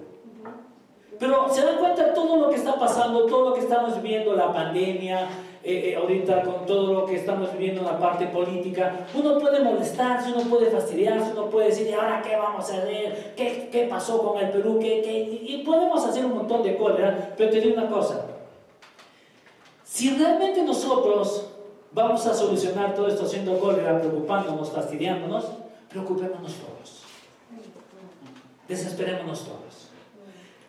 Pero 1.20 1.48
se 1.50 1.64
dan 1.64 1.78
cuenta 1.78 2.14
todo 2.14 2.38
lo 2.38 2.50
que 2.50 2.56
está 2.56 2.78
pasando, 2.78 3.26
todo 3.26 3.50
lo 3.50 3.56
que 3.56 3.62
estamos 3.62 4.02
viviendo, 4.02 4.36
la 4.36 4.52
pandemia, 4.52 5.30
eh, 5.64 5.92
eh, 5.92 5.96
ahorita 5.96 6.42
con 6.42 6.66
todo 6.66 6.94
lo 6.94 7.06
que 7.06 7.16
estamos 7.16 7.52
viviendo 7.54 7.82
en 7.82 7.88
la 7.88 7.98
parte 7.98 8.28
política, 8.28 9.08
uno 9.14 9.40
puede 9.40 9.62
molestarse, 9.62 10.34
uno 10.34 10.44
puede 10.50 10.70
fastidiarse, 10.70 11.32
uno 11.32 11.50
puede 11.50 11.68
decir, 11.68 11.88
¿y 11.88 11.94
ahora 11.94 12.22
qué 12.22 12.36
vamos 12.36 12.70
a 12.70 12.74
hacer? 12.74 13.34
¿Qué, 13.36 13.70
qué 13.72 13.84
pasó 13.86 14.22
con 14.22 14.44
el 14.44 14.50
Perú? 14.50 14.78
¿Qué, 14.80 15.02
qué? 15.02 15.42
Y 15.44 15.64
podemos 15.66 16.06
hacer 16.06 16.26
un 16.26 16.36
montón 16.36 16.64
de 16.64 16.76
cólera, 16.76 17.34
pero 17.38 17.50
te 17.50 17.62
digo 17.62 17.80
una 17.80 17.90
cosa, 17.90 18.26
si 19.96 20.10
realmente 20.10 20.62
nosotros 20.62 21.46
vamos 21.94 22.26
a 22.28 22.34
solucionar 22.34 22.94
todo 22.94 23.08
esto 23.08 23.24
haciendo 23.24 23.58
cólera, 23.58 23.98
preocupándonos, 23.98 24.70
fastidiándonos, 24.70 25.46
preocupémonos 25.88 26.54
todos. 26.56 27.04
Desesperémonos 28.68 29.46
todos. 29.46 29.88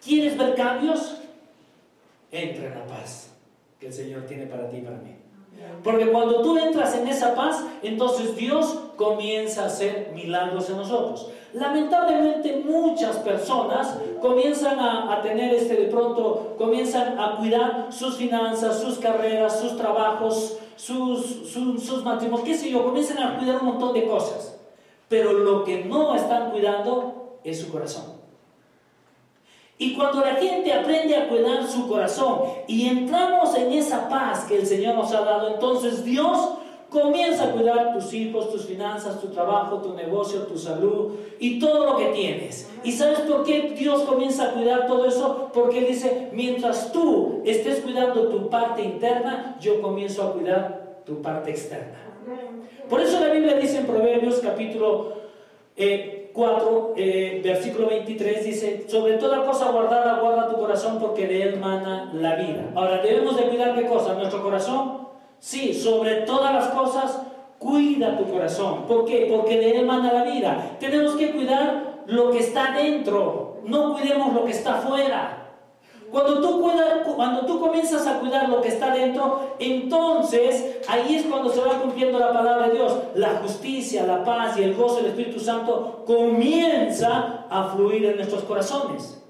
¿Quieres 0.04 0.38
ver 0.38 0.54
cambios? 0.54 1.16
Entra 2.30 2.68
en 2.68 2.78
la 2.78 2.86
paz 2.86 3.32
que 3.80 3.88
el 3.88 3.92
Señor 3.92 4.26
tiene 4.26 4.46
para 4.46 4.70
ti 4.70 4.76
y 4.76 4.82
para 4.82 4.98
mí. 4.98 5.16
Porque 5.82 6.06
cuando 6.12 6.42
tú 6.42 6.56
entras 6.56 6.94
en 6.94 7.08
esa 7.08 7.34
paz, 7.34 7.64
entonces 7.82 8.36
Dios 8.36 8.78
comienza 8.94 9.64
a 9.64 9.66
hacer 9.66 10.12
milagros 10.14 10.70
en 10.70 10.76
nosotros. 10.76 11.32
Lamentablemente 11.56 12.62
muchas 12.66 13.16
personas 13.16 13.96
comienzan 14.20 14.78
a, 14.78 15.22
tener 15.22 15.54
este 15.54 15.74
de 15.74 15.86
pronto, 15.86 16.54
comienzan 16.58 17.18
a 17.18 17.36
cuidar 17.36 17.86
sus 17.88 18.16
finanzas, 18.16 18.78
sus 18.78 18.98
carreras, 18.98 19.58
sus 19.58 19.74
trabajos, 19.74 20.58
sus, 20.76 21.50
sus, 21.50 21.82
sus 21.82 22.04
matrimonios, 22.04 22.46
qué 22.46 22.54
sé 22.54 22.70
yo, 22.70 22.84
comienzan 22.84 23.22
a 23.22 23.38
cuidar 23.38 23.60
un 23.60 23.68
montón 23.68 23.94
de 23.94 24.06
cosas. 24.06 24.58
Pero 25.08 25.32
lo 25.32 25.64
que 25.64 25.82
no 25.86 26.14
están 26.14 26.50
cuidando 26.50 27.38
es 27.42 27.58
su 27.58 27.72
corazón. 27.72 28.04
Y 29.78 29.94
cuando 29.94 30.20
la 30.20 30.34
gente 30.34 30.74
aprende 30.74 31.16
a 31.16 31.26
cuidar 31.26 31.66
su 31.66 31.88
corazón 31.88 32.42
y 32.66 32.86
entramos 32.86 33.54
en 33.54 33.72
esa 33.72 34.10
paz 34.10 34.44
que 34.44 34.56
el 34.56 34.66
Señor 34.66 34.94
nos 34.94 35.10
ha 35.12 35.22
dado, 35.22 35.54
entonces 35.54 36.04
Dios 36.04 36.38
comienza 37.00 37.44
a 37.44 37.50
cuidar 37.52 37.94
tus 37.94 38.12
hijos, 38.12 38.50
tus 38.50 38.64
finanzas, 38.64 39.20
tu 39.20 39.28
trabajo, 39.28 39.78
tu 39.78 39.94
negocio, 39.94 40.40
tu 40.40 40.58
salud 40.58 41.12
y 41.38 41.58
todo 41.58 41.86
lo 41.86 41.96
que 41.96 42.06
tienes. 42.06 42.68
¿Y 42.84 42.92
sabes 42.92 43.20
por 43.20 43.44
qué 43.44 43.74
Dios 43.76 44.02
comienza 44.02 44.44
a 44.44 44.52
cuidar 44.52 44.86
todo 44.86 45.06
eso? 45.06 45.50
Porque 45.52 45.82
dice, 45.82 46.28
mientras 46.32 46.92
tú 46.92 47.42
estés 47.44 47.80
cuidando 47.80 48.28
tu 48.28 48.48
parte 48.48 48.82
interna, 48.82 49.56
yo 49.60 49.80
comienzo 49.80 50.22
a 50.22 50.32
cuidar 50.32 51.02
tu 51.04 51.22
parte 51.22 51.50
externa. 51.50 51.98
Por 52.88 53.00
eso 53.00 53.20
la 53.20 53.32
Biblia 53.32 53.54
dice 53.56 53.78
en 53.78 53.86
Proverbios 53.86 54.40
capítulo 54.40 55.12
eh, 55.76 56.30
4, 56.32 56.94
eh, 56.96 57.40
versículo 57.42 57.88
23 57.88 58.44
dice, 58.44 58.84
sobre 58.88 59.14
toda 59.14 59.44
cosa 59.44 59.70
guardada, 59.70 60.20
guarda 60.20 60.48
tu 60.48 60.56
corazón 60.56 60.98
porque 61.00 61.26
de 61.26 61.42
él 61.42 61.58
mana 61.58 62.10
la 62.12 62.36
vida. 62.36 62.70
Ahora, 62.74 63.00
debemos 63.02 63.36
de 63.36 63.44
cuidar 63.44 63.74
qué 63.74 63.86
cosa, 63.86 64.14
nuestro 64.14 64.42
corazón. 64.42 65.05
Sí, 65.38 65.74
sobre 65.74 66.22
todas 66.22 66.52
las 66.52 66.68
cosas, 66.68 67.20
cuida 67.58 68.18
tu 68.18 68.30
corazón. 68.30 68.84
¿Por 68.86 69.04
qué? 69.04 69.28
Porque 69.30 69.58
de 69.58 69.80
él 69.80 69.86
la 69.86 70.24
vida. 70.24 70.76
Tenemos 70.80 71.14
que 71.14 71.32
cuidar 71.32 72.02
lo 72.06 72.30
que 72.30 72.38
está 72.38 72.72
dentro, 72.72 73.58
no 73.64 73.94
cuidemos 73.94 74.32
lo 74.32 74.44
que 74.44 74.52
está 74.52 74.78
afuera. 74.78 75.42
Cuando 76.10 76.40
tú, 76.40 76.64
cuando 77.16 77.46
tú 77.46 77.60
comienzas 77.60 78.06
a 78.06 78.20
cuidar 78.20 78.48
lo 78.48 78.62
que 78.62 78.68
está 78.68 78.94
dentro, 78.94 79.56
entonces 79.58 80.78
ahí 80.88 81.16
es 81.16 81.24
cuando 81.24 81.50
se 81.50 81.60
va 81.60 81.80
cumpliendo 81.80 82.18
la 82.18 82.32
palabra 82.32 82.68
de 82.68 82.74
Dios. 82.74 82.96
La 83.16 83.30
justicia, 83.42 84.06
la 84.06 84.24
paz 84.24 84.56
y 84.56 84.62
el 84.62 84.74
gozo 84.74 84.96
del 84.96 85.06
Espíritu 85.06 85.40
Santo 85.40 86.04
comienza 86.06 87.46
a 87.50 87.64
fluir 87.74 88.04
en 88.06 88.16
nuestros 88.16 88.44
corazones. 88.44 89.20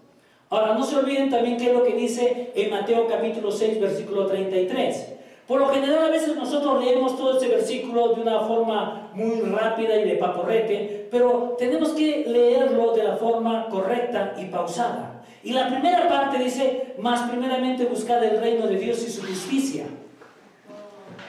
Ahora, 0.51 0.75
no 0.75 0.85
se 0.85 0.97
olviden 0.97 1.31
también 1.31 1.57
qué 1.57 1.69
es 1.69 1.73
lo 1.73 1.83
que 1.83 1.95
dice 1.95 2.53
en 2.55 2.71
Mateo 2.71 3.09
capítulo 3.09 3.51
6, 3.51 3.81
versículo 3.81 4.27
33. 4.27 5.16
Por 5.47 5.61
lo 5.61 5.69
general 5.69 6.07
a 6.07 6.11
veces 6.11 6.35
nosotros 6.35 6.85
leemos 6.85 7.17
todo 7.17 7.35
este 7.35 7.49
versículo 7.49 8.15
de 8.15 8.23
una 8.23 8.41
forma 8.41 9.11
muy 9.15 9.41
rápida 9.43 9.97
y 9.97 10.09
de 10.09 10.17
paporrete, 10.17 11.07
pero 11.11 11.55
tenemos 11.57 11.91
que 11.91 12.25
leerlo 12.27 12.93
de 12.93 13.05
la 13.05 13.17
forma 13.17 13.69
correcta 13.69 14.35
y 14.39 14.47
pausada. 14.47 15.23
Y 15.45 15.53
la 15.53 15.69
primera 15.69 16.09
parte 16.09 16.43
dice, 16.43 16.95
más 16.99 17.31
primeramente 17.31 17.85
buscad 17.85 18.25
el 18.25 18.41
reino 18.41 18.67
de 18.67 18.77
Dios 18.77 19.05
y 19.07 19.11
su 19.11 19.25
justicia. 19.25 19.87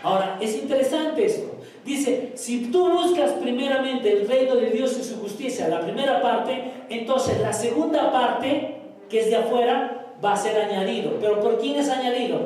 Ahora, 0.02 0.40
es 0.42 0.56
interesante 0.56 1.26
esto. 1.26 1.52
Dice, 1.86 2.32
si 2.34 2.72
tú 2.72 2.90
buscas 2.90 3.34
primeramente 3.34 4.12
el 4.12 4.28
reino 4.28 4.56
de 4.56 4.72
Dios 4.72 4.98
y 4.98 5.04
su 5.04 5.22
justicia, 5.22 5.68
la 5.68 5.82
primera 5.82 6.22
parte, 6.24 6.72
entonces 6.90 7.40
la 7.40 7.54
segunda 7.54 8.12
parte, 8.12 8.82
que 9.10 9.20
es 9.20 9.30
de 9.30 9.36
afuera, 9.36 10.16
va 10.24 10.34
a 10.34 10.38
ser 10.38 10.60
añadido. 10.60 11.14
¿Pero 11.22 11.40
por 11.40 11.60
quién 11.60 11.78
es 11.78 11.90
añadido? 11.90 12.40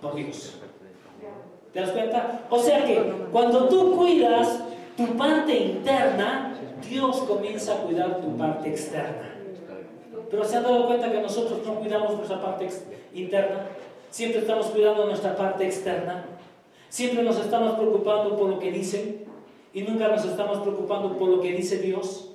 Por 0.00 0.14
Dios. 0.14 0.56
¿Te 1.76 1.82
das 1.82 1.90
cuenta? 1.90 2.40
O 2.48 2.58
sea 2.58 2.86
que 2.86 2.98
cuando 3.30 3.68
tú 3.68 3.96
cuidas 3.96 4.60
tu 4.96 5.14
parte 5.14 5.54
interna, 5.54 6.54
Dios 6.88 7.18
comienza 7.18 7.74
a 7.74 7.82
cuidar 7.82 8.18
tu 8.22 8.34
parte 8.34 8.70
externa. 8.70 9.34
Pero 10.30 10.42
se 10.42 10.56
han 10.56 10.62
dado 10.62 10.86
cuenta 10.86 11.12
que 11.12 11.20
nosotros 11.20 11.60
no 11.66 11.74
cuidamos 11.74 12.16
nuestra 12.16 12.40
parte 12.40 12.70
interna, 13.12 13.66
siempre 14.08 14.40
estamos 14.40 14.68
cuidando 14.68 15.04
nuestra 15.04 15.36
parte 15.36 15.66
externa, 15.66 16.24
siempre 16.88 17.22
nos 17.22 17.38
estamos 17.38 17.74
preocupando 17.74 18.38
por 18.38 18.48
lo 18.48 18.58
que 18.58 18.72
dicen 18.72 19.26
y 19.74 19.82
nunca 19.82 20.08
nos 20.08 20.24
estamos 20.24 20.60
preocupando 20.60 21.18
por 21.18 21.28
lo 21.28 21.42
que 21.42 21.52
dice 21.52 21.76
Dios. 21.76 22.30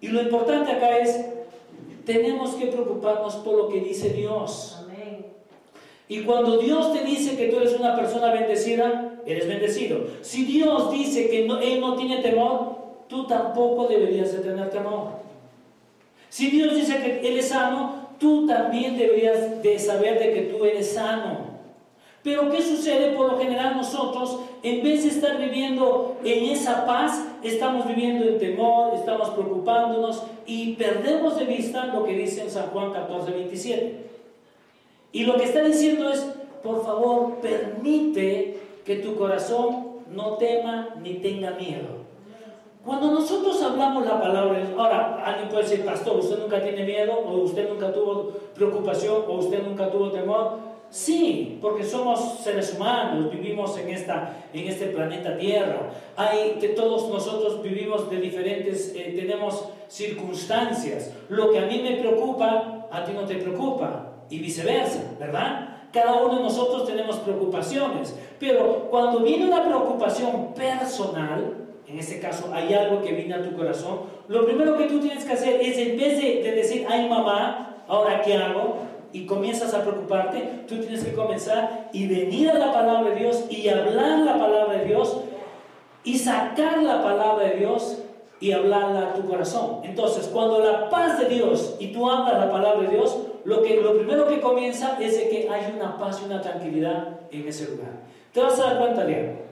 Y 0.00 0.08
lo 0.08 0.22
importante 0.22 0.72
acá 0.72 0.96
es, 0.96 1.26
tenemos 2.06 2.54
que 2.54 2.68
preocuparnos 2.68 3.34
por 3.36 3.54
lo 3.54 3.68
que 3.68 3.82
dice 3.82 4.14
Dios. 4.14 4.85
Y 6.08 6.22
cuando 6.22 6.58
Dios 6.58 6.92
te 6.92 7.04
dice 7.04 7.36
que 7.36 7.48
tú 7.48 7.56
eres 7.56 7.78
una 7.78 7.96
persona 7.96 8.32
bendecida, 8.32 9.20
eres 9.26 9.48
bendecido. 9.48 10.06
Si 10.22 10.44
Dios 10.44 10.92
dice 10.92 11.28
que 11.28 11.44
Él 11.46 11.80
no 11.80 11.96
tiene 11.96 12.22
temor, 12.22 12.76
tú 13.08 13.26
tampoco 13.26 13.88
deberías 13.88 14.32
de 14.32 14.38
tener 14.38 14.70
temor. 14.70 15.08
Si 16.28 16.50
Dios 16.50 16.74
dice 16.74 16.98
que 16.98 17.28
Él 17.28 17.38
es 17.38 17.48
sano, 17.48 18.10
tú 18.18 18.46
también 18.46 18.96
deberías 18.96 19.62
de 19.62 19.78
saber 19.78 20.18
de 20.18 20.32
que 20.32 20.42
tú 20.42 20.64
eres 20.64 20.92
sano. 20.92 21.56
Pero 22.22 22.50
¿qué 22.50 22.60
sucede? 22.60 23.12
Por 23.12 23.32
lo 23.32 23.38
general 23.38 23.76
nosotros, 23.76 24.40
en 24.62 24.82
vez 24.82 25.04
de 25.04 25.10
estar 25.10 25.38
viviendo 25.38 26.18
en 26.24 26.46
esa 26.46 26.84
paz, 26.84 27.24
estamos 27.42 27.86
viviendo 27.86 28.24
en 28.26 28.38
temor, 28.38 28.94
estamos 28.94 29.30
preocupándonos 29.30 30.24
y 30.44 30.72
perdemos 30.74 31.38
de 31.38 31.44
vista 31.44 31.86
lo 31.86 32.04
que 32.04 32.14
dice 32.14 32.42
en 32.42 32.50
San 32.50 32.66
Juan 32.70 32.92
14, 32.92 33.30
27. 33.30 34.06
Y 35.16 35.24
lo 35.24 35.38
que 35.38 35.44
está 35.44 35.62
diciendo 35.62 36.10
es, 36.10 36.30
por 36.62 36.84
favor, 36.84 37.36
permite 37.40 38.58
que 38.84 38.96
tu 38.96 39.16
corazón 39.16 40.02
no 40.12 40.34
tema 40.34 40.90
ni 41.02 41.14
tenga 41.14 41.52
miedo. 41.52 42.04
Cuando 42.84 43.10
nosotros 43.12 43.62
hablamos 43.62 44.04
la 44.04 44.20
palabra, 44.20 44.62
ahora 44.76 45.24
alguien 45.24 45.48
puede 45.48 45.62
decir, 45.62 45.86
pastor, 45.86 46.18
usted 46.18 46.38
nunca 46.38 46.62
tiene 46.62 46.84
miedo, 46.84 47.14
o 47.14 47.38
usted 47.38 47.66
nunca 47.66 47.94
tuvo 47.94 48.34
preocupación, 48.54 49.22
o 49.26 49.38
usted 49.38 49.62
nunca 49.62 49.90
tuvo 49.90 50.12
temor. 50.12 50.58
Sí, 50.90 51.60
porque 51.62 51.82
somos 51.82 52.40
seres 52.40 52.74
humanos, 52.74 53.30
vivimos 53.30 53.78
en, 53.78 53.88
esta, 53.88 54.36
en 54.52 54.68
este 54.68 54.88
planeta 54.88 55.38
Tierra. 55.38 55.92
Hay, 56.14 56.58
que 56.60 56.68
todos 56.68 57.08
nosotros 57.08 57.62
vivimos 57.62 58.10
de 58.10 58.20
diferentes, 58.20 58.92
eh, 58.94 59.14
tenemos 59.16 59.64
circunstancias. 59.88 61.10
Lo 61.30 61.52
que 61.52 61.60
a 61.60 61.64
mí 61.64 61.80
me 61.82 61.96
preocupa, 61.96 62.86
a 62.90 63.02
ti 63.02 63.12
no 63.14 63.22
te 63.22 63.36
preocupa, 63.36 64.12
y 64.28 64.38
viceversa, 64.38 65.00
¿verdad? 65.18 65.68
Cada 65.92 66.14
uno 66.14 66.36
de 66.36 66.42
nosotros 66.42 66.86
tenemos 66.86 67.16
preocupaciones, 67.18 68.14
pero 68.38 68.88
cuando 68.90 69.20
viene 69.20 69.46
una 69.46 69.64
preocupación 69.64 70.52
personal, 70.54 71.54
en 71.86 71.98
este 71.98 72.20
caso 72.20 72.50
hay 72.52 72.74
algo 72.74 73.02
que 73.02 73.12
viene 73.12 73.34
a 73.34 73.42
tu 73.42 73.56
corazón, 73.56 74.00
lo 74.28 74.44
primero 74.44 74.76
que 74.76 74.86
tú 74.86 75.00
tienes 75.00 75.24
que 75.24 75.32
hacer 75.32 75.60
es 75.60 75.78
en 75.78 75.96
vez 75.96 76.20
de, 76.20 76.42
de 76.42 76.52
decir, 76.52 76.86
ay 76.88 77.08
mamá, 77.08 77.76
ahora 77.88 78.20
qué 78.22 78.34
hago, 78.34 78.78
y 79.12 79.24
comienzas 79.24 79.72
a 79.72 79.82
preocuparte, 79.82 80.64
tú 80.68 80.78
tienes 80.78 81.02
que 81.04 81.14
comenzar 81.14 81.88
y 81.92 82.06
venir 82.06 82.50
a 82.50 82.58
la 82.58 82.72
palabra 82.72 83.10
de 83.10 83.16
Dios 83.16 83.44
y 83.48 83.68
hablar 83.68 84.18
la 84.18 84.38
palabra 84.38 84.78
de 84.78 84.84
Dios 84.84 85.16
y 86.04 86.18
sacar 86.18 86.82
la 86.82 87.02
palabra 87.02 87.46
de 87.46 87.56
Dios 87.56 88.02
y 88.40 88.52
hablarla 88.52 89.00
a 89.00 89.14
tu 89.14 89.26
corazón. 89.26 89.80
Entonces, 89.84 90.28
cuando 90.30 90.58
la 90.58 90.90
paz 90.90 91.18
de 91.18 91.26
Dios 91.26 91.76
y 91.78 91.88
tú 91.88 92.10
hablas 92.10 92.44
la 92.44 92.50
palabra 92.50 92.82
de 92.82 92.96
Dios, 92.96 93.16
lo, 93.46 93.62
que, 93.62 93.80
lo 93.80 93.94
primero 93.94 94.26
que 94.26 94.40
comienza 94.40 94.98
es 95.00 95.16
de 95.16 95.28
que 95.28 95.48
hay 95.48 95.72
una 95.74 95.96
paz 95.96 96.20
y 96.20 96.26
una 96.26 96.40
tranquilidad 96.40 97.20
en 97.30 97.46
ese 97.46 97.70
lugar. 97.70 97.92
Te 98.32 98.40
vas 98.40 98.58
a 98.58 98.64
dar 98.64 98.78
cuenta 98.80 99.04
de 99.04 99.14
algo. 99.14 99.46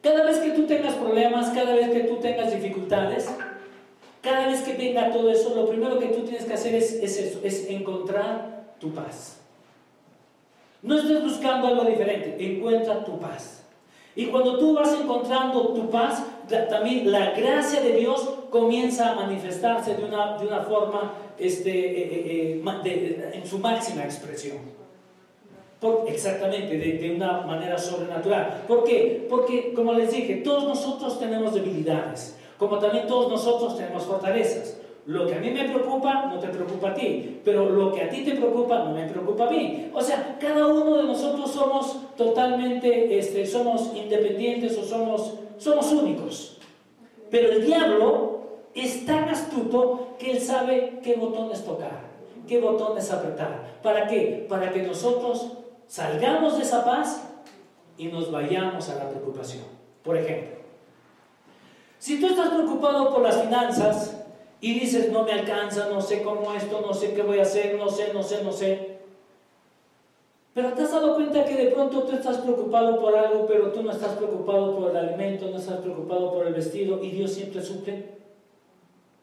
Cada 0.00 0.24
vez 0.24 0.38
que 0.38 0.50
tú 0.52 0.64
tengas 0.64 0.94
problemas, 0.94 1.50
cada 1.50 1.74
vez 1.74 1.90
que 1.90 2.04
tú 2.04 2.16
tengas 2.16 2.52
dificultades, 2.52 3.28
cada 4.22 4.46
vez 4.46 4.62
que 4.62 4.74
venga 4.74 5.10
todo 5.10 5.30
eso, 5.30 5.54
lo 5.54 5.68
primero 5.68 5.98
que 5.98 6.06
tú 6.06 6.22
tienes 6.22 6.44
que 6.44 6.54
hacer 6.54 6.74
es, 6.76 6.92
es 6.94 7.18
es 7.42 7.68
encontrar 7.68 8.74
tu 8.78 8.94
paz. 8.94 9.40
No 10.82 10.96
estés 10.96 11.22
buscando 11.22 11.66
algo 11.66 11.84
diferente, 11.84 12.36
encuentra 12.38 13.04
tu 13.04 13.18
paz. 13.18 13.64
Y 14.14 14.26
cuando 14.26 14.56
tú 14.56 14.74
vas 14.74 14.92
encontrando 14.94 15.74
tu 15.74 15.90
paz, 15.90 16.24
también 16.68 17.10
la 17.10 17.32
gracia 17.32 17.80
de 17.80 17.96
Dios 17.96 18.39
comienza 18.50 19.12
a 19.12 19.14
manifestarse 19.14 19.94
de 19.94 20.04
una, 20.04 20.36
de 20.36 20.46
una 20.46 20.62
forma 20.62 21.14
este, 21.38 21.70
eh, 21.70 22.08
eh, 22.12 22.62
eh, 22.62 23.30
en 23.34 23.46
su 23.46 23.58
máxima 23.58 24.04
expresión. 24.04 24.58
Por, 25.80 26.04
exactamente, 26.08 26.76
de, 26.76 26.98
de, 26.98 27.14
una 27.14 27.40
manera 27.40 27.78
sobrenatural. 27.78 28.64
¿Por 28.68 28.84
qué? 28.84 29.26
Porque, 29.30 29.72
como 29.72 29.94
les 29.94 30.12
dije, 30.12 30.36
todos 30.36 30.64
nosotros 30.64 31.18
tenemos 31.18 31.54
debilidades 31.54 32.36
como 32.60 32.78
también 32.78 33.06
todos 33.06 33.30
nosotros 33.30 33.74
tenemos 33.74 34.02
fortalezas. 34.02 34.76
Lo 35.06 35.26
que 35.26 35.34
a 35.34 35.38
mí 35.40 35.50
me 35.50 35.64
preocupa 35.64 36.26
no 36.26 36.38
te 36.38 36.48
preocupa 36.48 36.90
a 36.90 36.94
ti, 36.94 37.40
pero 37.42 37.70
lo 37.70 37.90
que 37.90 38.02
a 38.02 38.10
ti 38.10 38.22
te 38.22 38.32
preocupa 38.32 38.84
no 38.84 38.92
me 38.92 39.08
preocupa 39.08 39.46
a 39.46 39.50
mí. 39.50 39.90
O 39.94 40.02
sea, 40.02 40.36
cada 40.38 40.66
uno 40.66 40.98
de 40.98 41.04
nosotros 41.04 41.50
somos 41.50 41.96
totalmente, 42.18 43.18
este, 43.18 43.46
somos 43.46 43.90
independientes 43.96 44.76
o 44.76 44.84
somos, 44.84 45.36
somos 45.56 45.90
únicos. 45.90 46.58
Pero 47.30 47.50
el 47.50 47.64
diablo 47.64 48.39
es 48.74 49.06
tan 49.06 49.28
astuto 49.28 50.16
que 50.18 50.32
él 50.32 50.40
sabe 50.40 51.00
qué 51.02 51.14
botones 51.14 51.64
tocar, 51.64 52.02
qué 52.46 52.60
botones 52.60 53.10
apretar. 53.10 53.78
¿Para 53.82 54.06
qué? 54.06 54.46
Para 54.48 54.72
que 54.72 54.82
nosotros 54.82 55.52
salgamos 55.86 56.56
de 56.56 56.62
esa 56.62 56.84
paz 56.84 57.22
y 57.96 58.06
nos 58.06 58.30
vayamos 58.30 58.88
a 58.88 58.96
la 58.96 59.08
preocupación. 59.08 59.64
Por 60.02 60.16
ejemplo, 60.16 60.56
si 61.98 62.20
tú 62.20 62.28
estás 62.28 62.50
preocupado 62.50 63.12
por 63.12 63.22
las 63.22 63.42
finanzas 63.42 64.24
y 64.60 64.78
dices, 64.78 65.10
no 65.10 65.24
me 65.24 65.32
alcanza, 65.32 65.88
no 65.88 66.00
sé 66.00 66.22
cómo 66.22 66.52
esto, 66.52 66.80
no 66.80 66.94
sé 66.94 67.12
qué 67.12 67.22
voy 67.22 67.38
a 67.38 67.42
hacer, 67.42 67.76
no 67.76 67.88
sé, 67.88 68.12
no 68.14 68.22
sé, 68.22 68.42
no 68.42 68.52
sé. 68.52 69.00
Pero 70.54 70.72
te 70.72 70.82
has 70.82 70.92
dado 70.92 71.14
cuenta 71.14 71.44
que 71.44 71.54
de 71.54 71.70
pronto 71.70 72.02
tú 72.02 72.16
estás 72.16 72.38
preocupado 72.38 73.00
por 73.00 73.16
algo, 73.16 73.46
pero 73.46 73.72
tú 73.72 73.82
no 73.82 73.90
estás 73.90 74.14
preocupado 74.14 74.76
por 74.76 74.90
el 74.90 74.96
alimento, 74.96 75.50
no 75.50 75.58
estás 75.58 75.78
preocupado 75.78 76.32
por 76.32 76.46
el 76.46 76.54
vestido 76.54 77.02
y 77.02 77.10
Dios 77.10 77.32
siempre 77.32 77.62
suple. 77.62 78.19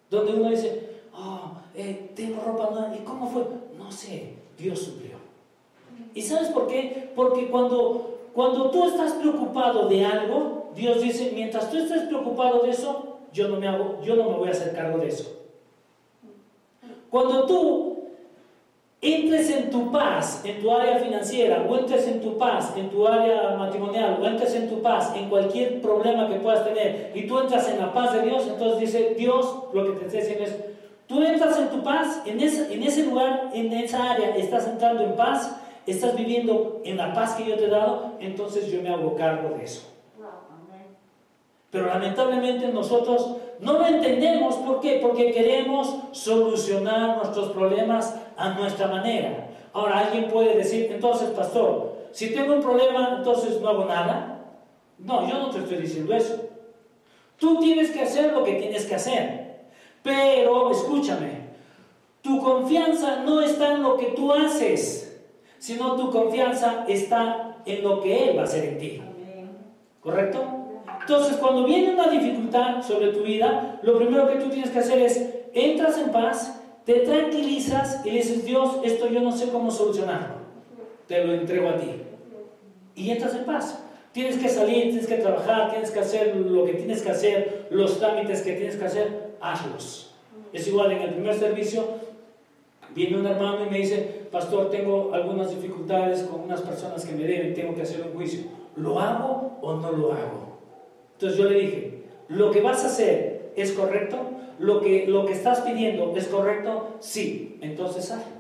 Donde 0.09 0.33
uno 0.33 0.49
dice, 0.49 1.01
oh, 1.13 1.51
tengo 2.15 2.41
ropa 2.41 2.69
nueva, 2.71 2.95
¿y 2.95 2.99
cómo 2.99 3.29
fue? 3.29 3.43
No 3.77 3.91
sé, 3.91 4.33
Dios 4.57 4.79
suplió. 4.79 5.17
¿Y 6.13 6.21
sabes 6.21 6.49
por 6.49 6.67
qué? 6.67 7.11
Porque 7.15 7.47
cuando, 7.49 8.19
cuando 8.33 8.71
tú 8.71 8.85
estás 8.87 9.13
preocupado 9.13 9.87
de 9.87 10.05
algo, 10.05 10.71
Dios 10.75 11.01
dice, 11.01 11.31
mientras 11.33 11.69
tú 11.69 11.77
estés 11.77 12.03
preocupado 12.03 12.61
de 12.61 12.71
eso, 12.71 13.17
yo 13.33 13.47
no 13.47 13.59
me, 13.59 13.67
hago, 13.67 13.99
yo 14.03 14.15
no 14.15 14.29
me 14.29 14.37
voy 14.37 14.47
a 14.47 14.51
hacer 14.51 14.75
cargo 14.75 14.99
de 14.99 15.07
eso. 15.07 15.31
Cuando 17.09 17.45
tú 17.45 17.96
entres 19.13 19.49
en 19.49 19.69
tu 19.69 19.91
paz, 19.91 20.41
en 20.43 20.61
tu 20.61 20.71
área 20.71 20.97
financiera, 20.97 21.65
o 21.69 21.77
entres 21.77 22.07
en 22.07 22.21
tu 22.21 22.37
paz, 22.37 22.73
en 22.75 22.89
tu 22.89 23.07
área 23.07 23.55
matrimonial, 23.57 24.17
o 24.21 24.25
entres 24.25 24.55
en 24.55 24.69
tu 24.69 24.81
paz, 24.81 25.13
en 25.15 25.29
cualquier 25.29 25.81
problema 25.81 26.27
que 26.27 26.35
puedas 26.35 26.63
tener, 26.63 27.11
y 27.13 27.27
tú 27.27 27.39
entras 27.39 27.69
en 27.69 27.79
la 27.79 27.93
paz 27.93 28.13
de 28.13 28.21
Dios, 28.21 28.47
entonces 28.47 28.79
dice 28.79 29.15
Dios, 29.17 29.63
lo 29.73 29.85
que 29.85 29.91
te 29.99 30.05
está 30.05 30.17
diciendo 30.17 30.43
es, 30.45 30.55
tú 31.07 31.21
entras 31.21 31.59
en 31.59 31.69
tu 31.69 31.83
paz, 31.83 32.21
en 32.25 32.39
ese, 32.39 32.73
en 32.73 32.83
ese 32.83 33.03
lugar, 33.03 33.51
en 33.53 33.71
esa 33.73 34.11
área, 34.11 34.35
estás 34.35 34.67
entrando 34.67 35.03
en 35.03 35.15
paz, 35.15 35.59
estás 35.85 36.15
viviendo 36.15 36.81
en 36.83 36.97
la 36.97 37.13
paz 37.13 37.35
que 37.35 37.45
yo 37.45 37.55
te 37.55 37.65
he 37.65 37.69
dado, 37.69 38.13
entonces 38.19 38.71
yo 38.71 38.81
me 38.81 38.89
hago 38.89 39.15
cargo 39.15 39.55
de 39.57 39.63
eso. 39.63 39.93
Pero 41.69 41.87
lamentablemente 41.87 42.69
nosotros 42.69 43.35
no 43.59 43.73
lo 43.73 43.85
entendemos. 43.85 44.55
¿Por 44.55 44.79
qué? 44.79 44.99
Porque 45.01 45.31
queremos 45.31 45.95
solucionar 46.11 47.17
nuestros 47.17 47.49
problemas 47.49 48.15
a 48.37 48.49
nuestra 48.49 48.87
manera. 48.87 49.49
Ahora 49.73 49.99
alguien 49.99 50.29
puede 50.29 50.55
decir, 50.55 50.89
entonces, 50.91 51.29
pastor, 51.31 51.97
si 52.11 52.33
tengo 52.33 52.53
un 52.53 52.61
problema, 52.61 53.15
entonces 53.17 53.59
no 53.61 53.69
hago 53.69 53.85
nada. 53.85 54.39
No, 54.99 55.27
yo 55.27 55.37
no 55.37 55.49
te 55.49 55.59
estoy 55.59 55.77
diciendo 55.77 56.13
eso. 56.13 56.49
Tú 57.37 57.59
tienes 57.59 57.91
que 57.91 58.01
hacer 58.01 58.33
lo 58.33 58.43
que 58.43 58.53
tienes 58.53 58.85
que 58.85 58.95
hacer. 58.95 59.67
Pero, 60.01 60.71
escúchame, 60.71 61.47
tu 62.21 62.41
confianza 62.41 63.17
no 63.17 63.41
está 63.41 63.73
en 63.73 63.83
lo 63.83 63.97
que 63.97 64.07
tú 64.07 64.31
haces, 64.31 65.21
sino 65.59 65.95
tu 65.95 66.11
confianza 66.11 66.85
está 66.87 67.57
en 67.65 67.83
lo 67.83 68.01
que 68.01 68.29
Él 68.29 68.37
va 68.37 68.41
a 68.41 68.45
hacer 68.45 68.65
en 68.65 68.77
ti. 68.79 69.01
¿Correcto? 69.99 70.43
Entonces, 71.01 71.37
cuando 71.37 71.63
viene 71.63 71.93
una 71.93 72.07
dificultad 72.07 72.81
sobre 72.81 73.09
tu 73.09 73.21
vida, 73.21 73.79
lo 73.81 73.97
primero 73.97 74.27
que 74.27 74.35
tú 74.35 74.49
tienes 74.49 74.71
que 74.71 74.79
hacer 74.79 74.99
es, 74.99 75.33
entras 75.53 75.97
en 75.97 76.11
paz, 76.11 76.61
te 76.87 77.01
tranquilizas 77.01 77.99
y 78.05 78.11
dices, 78.11 78.45
Dios, 78.45 78.77
esto 78.81 79.09
yo 79.09 79.19
no 79.19 79.33
sé 79.33 79.49
cómo 79.49 79.69
solucionarlo. 79.69 80.35
Te 81.05 81.21
lo 81.25 81.33
entrego 81.33 81.67
a 81.67 81.75
ti. 81.75 81.91
Y 82.95 83.11
entras 83.11 83.35
en 83.35 83.43
paz. 83.43 83.83
Tienes 84.13 84.37
que 84.37 84.47
salir, 84.47 84.83
tienes 84.83 85.05
que 85.05 85.17
trabajar, 85.17 85.69
tienes 85.69 85.91
que 85.91 85.99
hacer 85.99 86.33
lo 86.37 86.63
que 86.63 86.75
tienes 86.75 87.01
que 87.01 87.09
hacer, 87.09 87.67
los 87.71 87.99
trámites 87.99 88.41
que 88.41 88.53
tienes 88.53 88.77
que 88.77 88.85
hacer, 88.85 89.33
hazlos. 89.41 90.15
Es 90.53 90.65
igual 90.69 90.93
en 90.93 91.01
el 91.01 91.09
primer 91.15 91.37
servicio, 91.37 91.83
viene 92.95 93.17
un 93.17 93.25
hermano 93.25 93.65
y 93.65 93.69
me 93.69 93.79
dice, 93.79 94.21
pastor, 94.31 94.69
tengo 94.69 95.13
algunas 95.13 95.49
dificultades 95.49 96.23
con 96.23 96.39
unas 96.39 96.61
personas 96.61 97.03
que 97.03 97.13
me 97.13 97.25
deben, 97.25 97.53
tengo 97.53 97.75
que 97.75 97.81
hacer 97.81 98.01
un 98.01 98.13
juicio. 98.13 98.45
¿Lo 98.77 98.97
hago 99.01 99.57
o 99.61 99.73
no 99.73 99.91
lo 99.91 100.13
hago? 100.13 100.57
Entonces 101.15 101.37
yo 101.37 101.49
le 101.49 101.59
dije, 101.59 102.03
¿lo 102.29 102.49
que 102.49 102.61
vas 102.61 102.85
a 102.85 102.87
hacer 102.87 103.26
es 103.57 103.71
correcto? 103.73 104.17
¿Lo 104.59 104.81
que, 104.81 105.05
lo 105.07 105.25
que 105.25 105.33
estás 105.33 105.61
pidiendo 105.61 106.15
es 106.15 106.27
correcto? 106.27 106.97
Sí, 106.99 107.57
entonces 107.61 108.09
hazlo. 108.11 108.37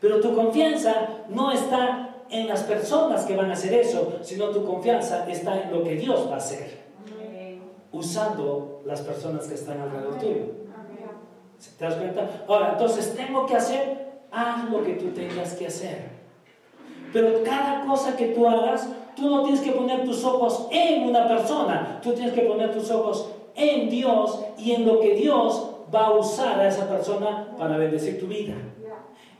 Pero 0.00 0.20
tu 0.20 0.34
confianza 0.34 1.08
no 1.28 1.52
está 1.52 2.16
en 2.30 2.48
las 2.48 2.62
personas 2.64 3.24
que 3.24 3.36
van 3.36 3.50
a 3.50 3.52
hacer 3.52 3.72
eso, 3.74 4.18
sino 4.22 4.48
tu 4.48 4.64
confianza 4.64 5.28
está 5.30 5.62
en 5.62 5.70
lo 5.70 5.82
que 5.82 5.94
Dios 5.96 6.28
va 6.28 6.34
a 6.34 6.38
hacer. 6.38 6.86
Usando 7.92 8.82
las 8.84 9.00
personas 9.00 9.46
que 9.46 9.54
están 9.54 9.80
alrededor 9.80 10.18
tuyo. 10.18 10.66
¿Te 11.78 11.84
das 11.84 11.94
cuenta? 11.94 12.44
Ahora, 12.48 12.72
entonces 12.72 13.14
tengo 13.14 13.46
que 13.46 13.56
hacer, 13.56 14.20
haz 14.30 14.70
lo 14.70 14.82
que 14.82 14.94
tú 14.94 15.10
tengas 15.10 15.54
que 15.54 15.66
hacer. 15.66 16.16
Pero 17.12 17.42
cada 17.44 17.86
cosa 17.86 18.16
que 18.16 18.28
tú 18.28 18.46
hagas, 18.46 18.88
tú 19.14 19.30
no 19.30 19.42
tienes 19.42 19.60
que 19.60 19.72
poner 19.72 20.04
tus 20.04 20.22
ojos 20.24 20.68
en 20.70 21.08
una 21.08 21.26
persona, 21.26 21.98
tú 22.02 22.12
tienes 22.12 22.34
que 22.34 22.42
poner 22.42 22.72
tus 22.72 22.90
ojos 22.90 23.30
en 23.56 23.88
Dios 23.88 24.40
y 24.58 24.72
en 24.72 24.86
lo 24.86 25.00
que 25.00 25.14
Dios 25.14 25.70
va 25.94 26.06
a 26.06 26.12
usar 26.12 26.60
a 26.60 26.68
esa 26.68 26.88
persona 26.88 27.54
para 27.58 27.76
bendecir 27.76 28.20
tu 28.20 28.26
vida. 28.26 28.54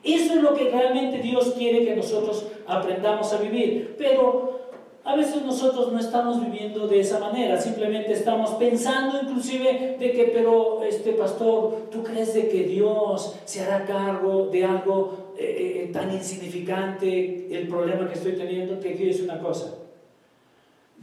Eso 0.03 0.35
es 0.35 0.43
lo 0.43 0.55
que 0.55 0.71
realmente 0.71 1.19
Dios 1.19 1.55
quiere 1.57 1.85
que 1.85 1.97
nosotros 1.97 2.47
aprendamos 2.67 3.33
a 3.33 3.39
vivir. 3.39 3.97
Pero 3.99 4.61
a 5.07 5.15
veces 5.17 5.45
nosotros 5.45 5.93
no 5.93 5.99
estamos 5.99 6.41
viviendo 6.41 6.89
de 6.89 7.01
esa 7.01 7.21
manera, 7.21 7.61
simplemente 7.61 8.13
estamos 8.13 8.51
pensando 8.51 9.21
inclusive 9.23 9.97
de 9.99 10.13
que, 10.13 10.33
pero 10.35 10.83
este 10.83 11.13
pastor, 11.13 11.89
¿tú 11.93 12.03
crees 12.03 12.35
de 12.35 12.49
que 12.49 12.65
Dios 12.65 13.37
se 13.45 13.63
hará 13.63 13.85
cargo 13.85 14.47
de 14.47 14.65
algo 14.65 15.33
eh, 15.39 15.85
eh, 15.85 15.91
tan 15.93 16.13
insignificante, 16.13 17.47
el 17.51 17.69
problema 17.69 18.09
que 18.09 18.15
estoy 18.15 18.33
teniendo? 18.33 18.79
Te 18.79 18.95
quiero 18.95 19.13
decir 19.13 19.31
una 19.31 19.41
cosa. 19.41 19.86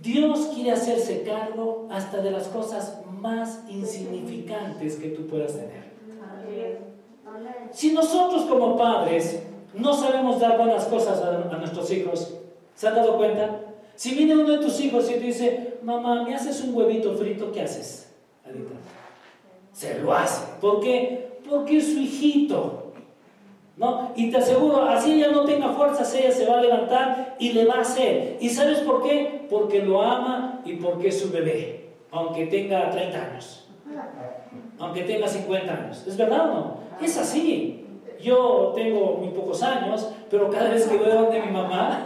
Dios 0.01 0.51
quiere 0.53 0.71
hacerse 0.71 1.23
cargo 1.23 1.87
hasta 1.89 2.21
de 2.21 2.31
las 2.31 2.47
cosas 2.47 2.99
más 3.19 3.63
insignificantes 3.69 4.97
que 4.97 5.09
tú 5.09 5.27
puedas 5.27 5.53
tener. 5.53 5.83
Si 7.71 7.93
nosotros 7.93 8.43
como 8.43 8.77
padres 8.77 9.43
no 9.73 9.93
sabemos 9.93 10.39
dar 10.39 10.57
buenas 10.57 10.85
cosas 10.85 11.21
a, 11.21 11.57
nuestros 11.57 11.89
hijos, 11.91 12.35
¿se 12.75 12.87
han 12.87 12.95
dado 12.95 13.17
cuenta? 13.17 13.61
Si 13.95 14.13
viene 14.13 14.35
uno 14.35 14.57
de 14.57 14.65
tus 14.65 14.79
hijos 14.81 15.09
y 15.09 15.13
te 15.13 15.19
dice, 15.19 15.77
mamá, 15.83 16.23
¿me 16.23 16.35
haces 16.35 16.61
un 16.61 16.75
huevito 16.75 17.15
frito? 17.15 17.51
¿Qué 17.51 17.61
haces? 17.61 18.11
Se 19.71 19.99
lo 19.99 20.13
hace. 20.13 20.43
¿Por 20.59 20.81
qué? 20.81 21.39
Porque 21.49 21.77
es 21.77 21.93
su 21.93 21.99
hijito. 21.99 22.82
¿No? 23.75 24.11
Y 24.15 24.29
te 24.29 24.37
aseguro, 24.37 24.83
así 24.83 25.13
ella 25.13 25.31
no 25.31 25.45
tenga 25.45 25.69
fuerzas, 25.69 26.13
ella 26.13 26.31
se 26.31 26.45
va 26.45 26.59
a 26.59 26.61
levantar 26.61 27.35
y 27.39 27.53
le 27.53 27.65
va 27.65 27.75
a 27.75 27.81
hacer. 27.81 28.37
¿Y 28.39 28.49
sabes 28.49 28.79
por 28.79 29.01
qué? 29.01 29.47
Porque 29.49 29.81
lo 29.81 30.01
ama 30.01 30.61
y 30.63 30.73
porque 30.73 31.07
es 31.07 31.19
su 31.19 31.31
bebé, 31.31 31.89
aunque 32.11 32.45
tenga 32.45 32.91
30 32.91 33.17
años, 33.17 33.67
aunque 34.77 35.01
tenga 35.01 35.27
50 35.27 35.73
años. 35.73 36.05
¿Es 36.05 36.15
verdad 36.15 36.51
o 36.51 36.53
no? 36.53 36.77
Es 37.01 37.17
así. 37.17 37.79
Yo 38.21 38.71
tengo 38.75 39.17
muy 39.17 39.29
pocos 39.29 39.61
años, 39.63 40.07
pero 40.29 40.49
cada 40.49 40.69
vez 40.69 40.87
que 40.87 40.95
voy 40.95 41.09
a 41.09 41.15
donde 41.15 41.41
mi 41.41 41.51
mamá, 41.51 42.05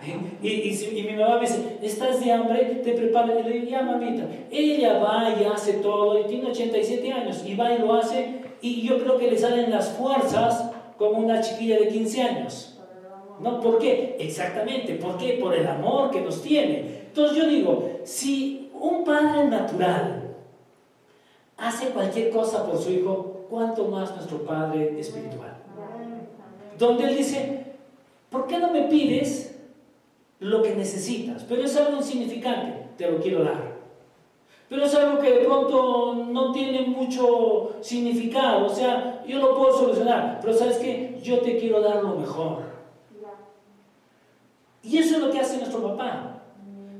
y, 0.42 0.48
y, 0.48 1.02
mi 1.02 1.16
mamá 1.16 1.34
me 1.34 1.40
dice, 1.40 1.78
¿estás 1.82 2.24
de 2.24 2.32
hambre? 2.32 2.80
Te 2.84 2.92
prepara. 2.92 3.38
Y 3.38 3.42
le 3.42 3.50
digo, 3.50 3.70
ya 3.70 3.82
mamita. 3.82 4.22
Ella 4.50 4.98
va 4.98 5.34
y 5.38 5.44
hace 5.44 5.74
todo, 5.74 6.20
y 6.20 6.24
tiene 6.24 6.50
87 6.50 7.12
años, 7.12 7.44
y 7.44 7.54
va 7.56 7.72
y 7.72 7.78
lo 7.78 7.92
hace, 7.94 8.40
y 8.62 8.82
yo 8.86 8.98
creo 8.98 9.18
que 9.18 9.30
le 9.30 9.36
salen 9.36 9.70
las 9.70 9.90
fuerzas 9.90 10.70
como 10.98 11.18
una 11.18 11.40
chiquilla 11.40 11.78
de 11.78 11.88
15 11.88 12.22
años. 12.22 12.78
¿No? 13.40 13.60
¿Por 13.60 13.78
qué? 13.78 14.16
Exactamente. 14.18 14.94
¿Por 14.94 15.16
qué? 15.16 15.38
Por 15.40 15.54
el 15.54 15.66
amor 15.66 16.10
que 16.10 16.20
nos 16.20 16.42
tiene. 16.42 17.04
Entonces 17.06 17.38
yo 17.38 17.48
digo, 17.48 18.00
si 18.04 18.70
un 18.74 19.04
padre 19.04 19.44
natural 19.44 20.34
hace 21.56 21.88
cualquier 21.88 22.30
cosa 22.30 22.64
por 22.64 22.78
su 22.78 22.90
hijo, 22.90 23.46
cuánto 23.50 23.86
más 23.86 24.14
nuestro 24.14 24.42
Padre 24.44 24.98
espiritual. 24.98 25.56
Donde 26.78 27.04
Él 27.04 27.16
dice, 27.16 27.64
¿por 28.30 28.46
qué 28.46 28.58
no 28.58 28.70
me 28.70 28.82
pides 28.82 29.58
lo 30.38 30.62
que 30.62 30.74
necesitas? 30.74 31.44
Pero 31.44 31.64
es 31.64 31.76
algo 31.76 31.96
insignificante, 31.96 32.86
te 32.96 33.10
lo 33.10 33.18
quiero 33.18 33.42
dar. 33.42 33.67
Pero 34.68 34.84
es 34.84 34.94
algo 34.94 35.18
que 35.18 35.32
de 35.32 35.44
pronto 35.44 36.14
no 36.14 36.52
tiene 36.52 36.82
mucho 36.82 37.76
significado, 37.80 38.66
o 38.66 38.68
sea, 38.68 39.24
yo 39.26 39.38
lo 39.38 39.56
puedo 39.56 39.78
solucionar, 39.78 40.38
pero 40.42 40.52
sabes 40.52 40.76
que 40.76 41.18
yo 41.22 41.40
te 41.40 41.58
quiero 41.58 41.80
dar 41.80 42.02
lo 42.02 42.16
mejor. 42.16 42.68
Y 44.82 44.98
eso 44.98 45.16
es 45.16 45.22
lo 45.22 45.30
que 45.30 45.40
hace 45.40 45.56
nuestro 45.56 45.82
papá. 45.82 46.42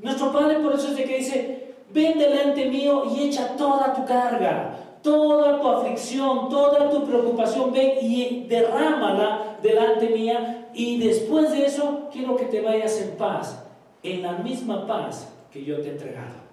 Nuestro 0.01 0.31
padre 0.31 0.59
por 0.59 0.73
eso 0.73 0.89
es 0.89 0.95
de 0.95 1.03
que 1.03 1.17
dice, 1.17 1.75
ven 1.91 2.17
delante 2.17 2.65
mío 2.65 3.03
y 3.15 3.27
echa 3.27 3.55
toda 3.55 3.93
tu 3.93 4.05
carga 4.05 4.79
toda 5.01 5.59
tu 5.59 5.67
aflicción, 5.67 6.49
toda 6.49 6.89
tu 6.89 7.05
preocupación, 7.05 7.71
ven 7.71 7.93
y 8.01 8.45
derrámala 8.47 9.57
delante 9.61 10.09
mía 10.09 10.69
y 10.73 10.99
después 10.99 11.51
de 11.51 11.65
eso 11.65 12.09
quiero 12.11 12.35
que 12.35 12.45
te 12.45 12.61
vayas 12.61 13.01
en 13.01 13.11
paz, 13.17 13.63
en 14.03 14.21
la 14.21 14.33
misma 14.33 14.85
paz 14.85 15.31
que 15.51 15.63
yo 15.63 15.81
te 15.81 15.89
he 15.89 15.91
entregado. 15.91 16.48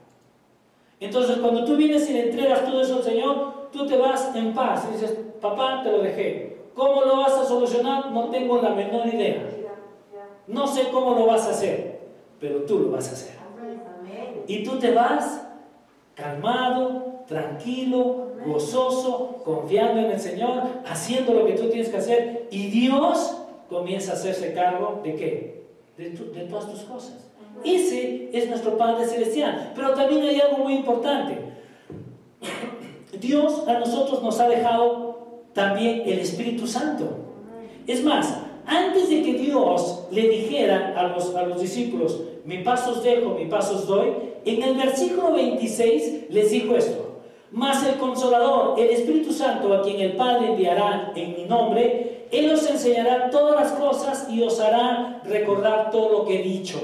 Entonces 1.01 1.39
cuando 1.39 1.65
tú 1.65 1.77
vienes 1.77 2.09
y 2.09 2.15
le 2.15 2.29
entregas 2.29 2.65
todo 2.65 2.81
eso 2.81 2.97
al 2.97 3.03
Señor, 3.03 3.71
tú 3.71 3.87
te 3.87 3.97
vas 3.97 4.35
en 4.35 4.55
paz 4.55 4.87
y 4.89 4.93
dices, 4.95 5.19
papá, 5.41 5.83
te 5.83 5.91
lo 5.91 5.99
dejé. 5.99 6.57
¿Cómo 6.75 7.03
lo 7.03 7.19
vas 7.19 7.33
a 7.33 7.45
solucionar? 7.45 8.11
No 8.11 8.29
tengo 8.31 8.61
la 8.61 8.71
menor 8.71 9.07
idea. 9.07 9.49
No 10.47 10.67
sé 10.67 10.89
cómo 10.93 11.15
lo 11.15 11.27
vas 11.27 11.47
a 11.47 11.51
hacer, 11.51 12.01
pero 12.39 12.63
tú 12.63 12.79
lo 12.79 12.91
vas 12.91 13.09
a 13.09 13.13
hacer. 13.13 13.37
Y 14.47 14.63
tú 14.63 14.79
te 14.79 14.93
vas 14.93 15.47
calmado, 16.15 17.25
tranquilo, 17.27 18.29
gozoso, 18.47 19.43
confiando 19.45 20.01
en 20.01 20.13
el 20.13 20.21
Señor, 20.21 20.63
haciendo 20.87 21.35
lo 21.35 21.47
que 21.47 21.53
tú 21.53 21.69
tienes 21.69 21.89
que 21.89 21.97
hacer 21.97 22.49
y 22.51 22.69
Dios 22.69 23.43
comienza 23.69 24.13
a 24.13 24.15
hacerse 24.15 24.55
cargo 24.55 25.01
de 25.03 25.15
qué? 25.15 25.67
De, 25.97 26.11
todas 26.49 26.71
tus 26.71 26.83
cosas. 26.83 27.26
Ese 27.65 28.31
es 28.33 28.49
nuestro 28.49 28.77
Padre 28.77 29.07
Celestial. 29.07 29.73
Pero 29.75 29.95
también 29.95 30.23
hay 30.23 30.41
algo 30.41 30.65
muy 30.65 30.75
importante. 30.75 31.39
Dios 33.21 33.67
a 33.67 33.79
nosotros 33.79 34.23
nos 34.23 34.39
ha 34.41 34.49
dejado 34.49 35.47
también 35.53 36.03
el 36.07 36.19
Espíritu 36.19 36.67
Santo. 36.67 37.05
Es 37.87 38.05
más, 38.05 38.39
antes 38.67 39.09
de 39.09 39.23
que 39.23 39.35
Dios 39.35 40.07
le 40.11 40.29
dijera 40.29 40.95
a 40.97 41.05
los, 41.05 41.35
a 41.35 41.43
los 41.43 41.61
discípulos, 41.61 42.21
mi 42.45 42.59
pasos 42.59 43.03
dejo, 43.03 43.31
mi 43.31 43.47
pasos 43.47 43.87
doy, 43.87 44.13
en 44.45 44.63
el 44.63 44.77
versículo 44.77 45.33
26 45.33 46.27
les 46.31 46.51
dijo 46.51 46.77
esto, 46.77 47.21
mas 47.51 47.87
el 47.87 47.97
consolador, 47.97 48.79
el 48.79 48.91
Espíritu 48.91 49.33
Santo, 49.33 49.73
a 49.73 49.83
quien 49.83 50.01
el 50.01 50.13
Padre 50.13 50.51
enviará 50.51 51.13
en 51.15 51.37
mi 51.37 51.45
nombre, 51.45 52.27
Él 52.31 52.51
os 52.53 52.69
enseñará 52.69 53.31
todas 53.31 53.55
las 53.55 53.73
cosas 53.73 54.29
y 54.31 54.43
os 54.43 54.61
hará 54.61 55.23
recordar 55.25 55.91
todo 55.91 56.11
lo 56.11 56.25
que 56.25 56.41
he 56.41 56.43
dicho. 56.43 56.79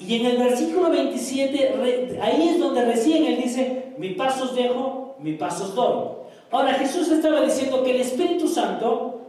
Y 0.00 0.16
en 0.16 0.26
el 0.26 0.38
versículo 0.38 0.90
27, 0.90 2.18
ahí 2.22 2.48
es 2.48 2.58
donde 2.58 2.84
recién 2.84 3.24
Él 3.24 3.42
dice, 3.42 3.92
mi 3.98 4.10
pasos 4.10 4.54
dejo, 4.54 5.16
mi 5.18 5.34
pasos 5.34 5.74
doy. 5.74 6.08
Ahora 6.50 6.74
Jesús 6.74 7.10
estaba 7.10 7.42
diciendo 7.42 7.82
que 7.84 7.92
el 7.92 8.00
Espíritu 8.00 8.48
Santo 8.48 9.20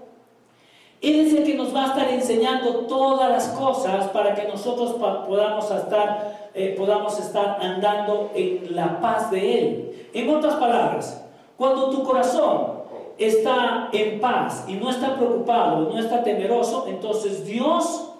él 1.01 1.19
es 1.19 1.33
el 1.33 1.43
que 1.43 1.55
nos 1.55 1.75
va 1.75 1.85
a 1.85 1.87
estar 1.87 2.09
enseñando 2.09 2.85
todas 2.85 3.27
las 3.27 3.47
cosas 3.49 4.09
para 4.09 4.35
que 4.35 4.47
nosotros 4.47 4.93
podamos 5.27 5.71
estar, 5.71 6.49
eh, 6.53 6.75
podamos 6.77 7.19
estar 7.19 7.57
andando 7.59 8.29
en 8.35 8.75
la 8.75 9.01
paz 9.01 9.31
de 9.31 9.59
Él. 9.59 10.09
En 10.13 10.29
otras 10.29 10.55
palabras, 10.55 11.25
cuando 11.57 11.89
tu 11.89 12.03
corazón 12.03 12.81
está 13.17 13.89
en 13.91 14.19
paz 14.19 14.65
y 14.67 14.73
no 14.73 14.91
está 14.91 15.15
preocupado, 15.15 15.89
no 15.89 15.97
está 15.97 16.23
temeroso, 16.23 16.85
entonces 16.87 17.45
Dios 17.45 18.10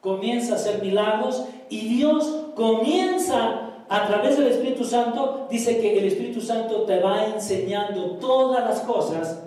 comienza 0.00 0.54
a 0.54 0.56
hacer 0.56 0.82
milagros 0.82 1.44
y 1.68 1.88
Dios 1.88 2.46
comienza 2.54 3.68
a 3.88 4.06
través 4.06 4.36
del 4.36 4.48
Espíritu 4.48 4.84
Santo, 4.84 5.46
dice 5.50 5.80
que 5.80 5.98
el 5.98 6.04
Espíritu 6.04 6.40
Santo 6.40 6.82
te 6.82 7.00
va 7.00 7.26
enseñando 7.26 8.12
todas 8.16 8.64
las 8.64 8.80
cosas 8.80 9.42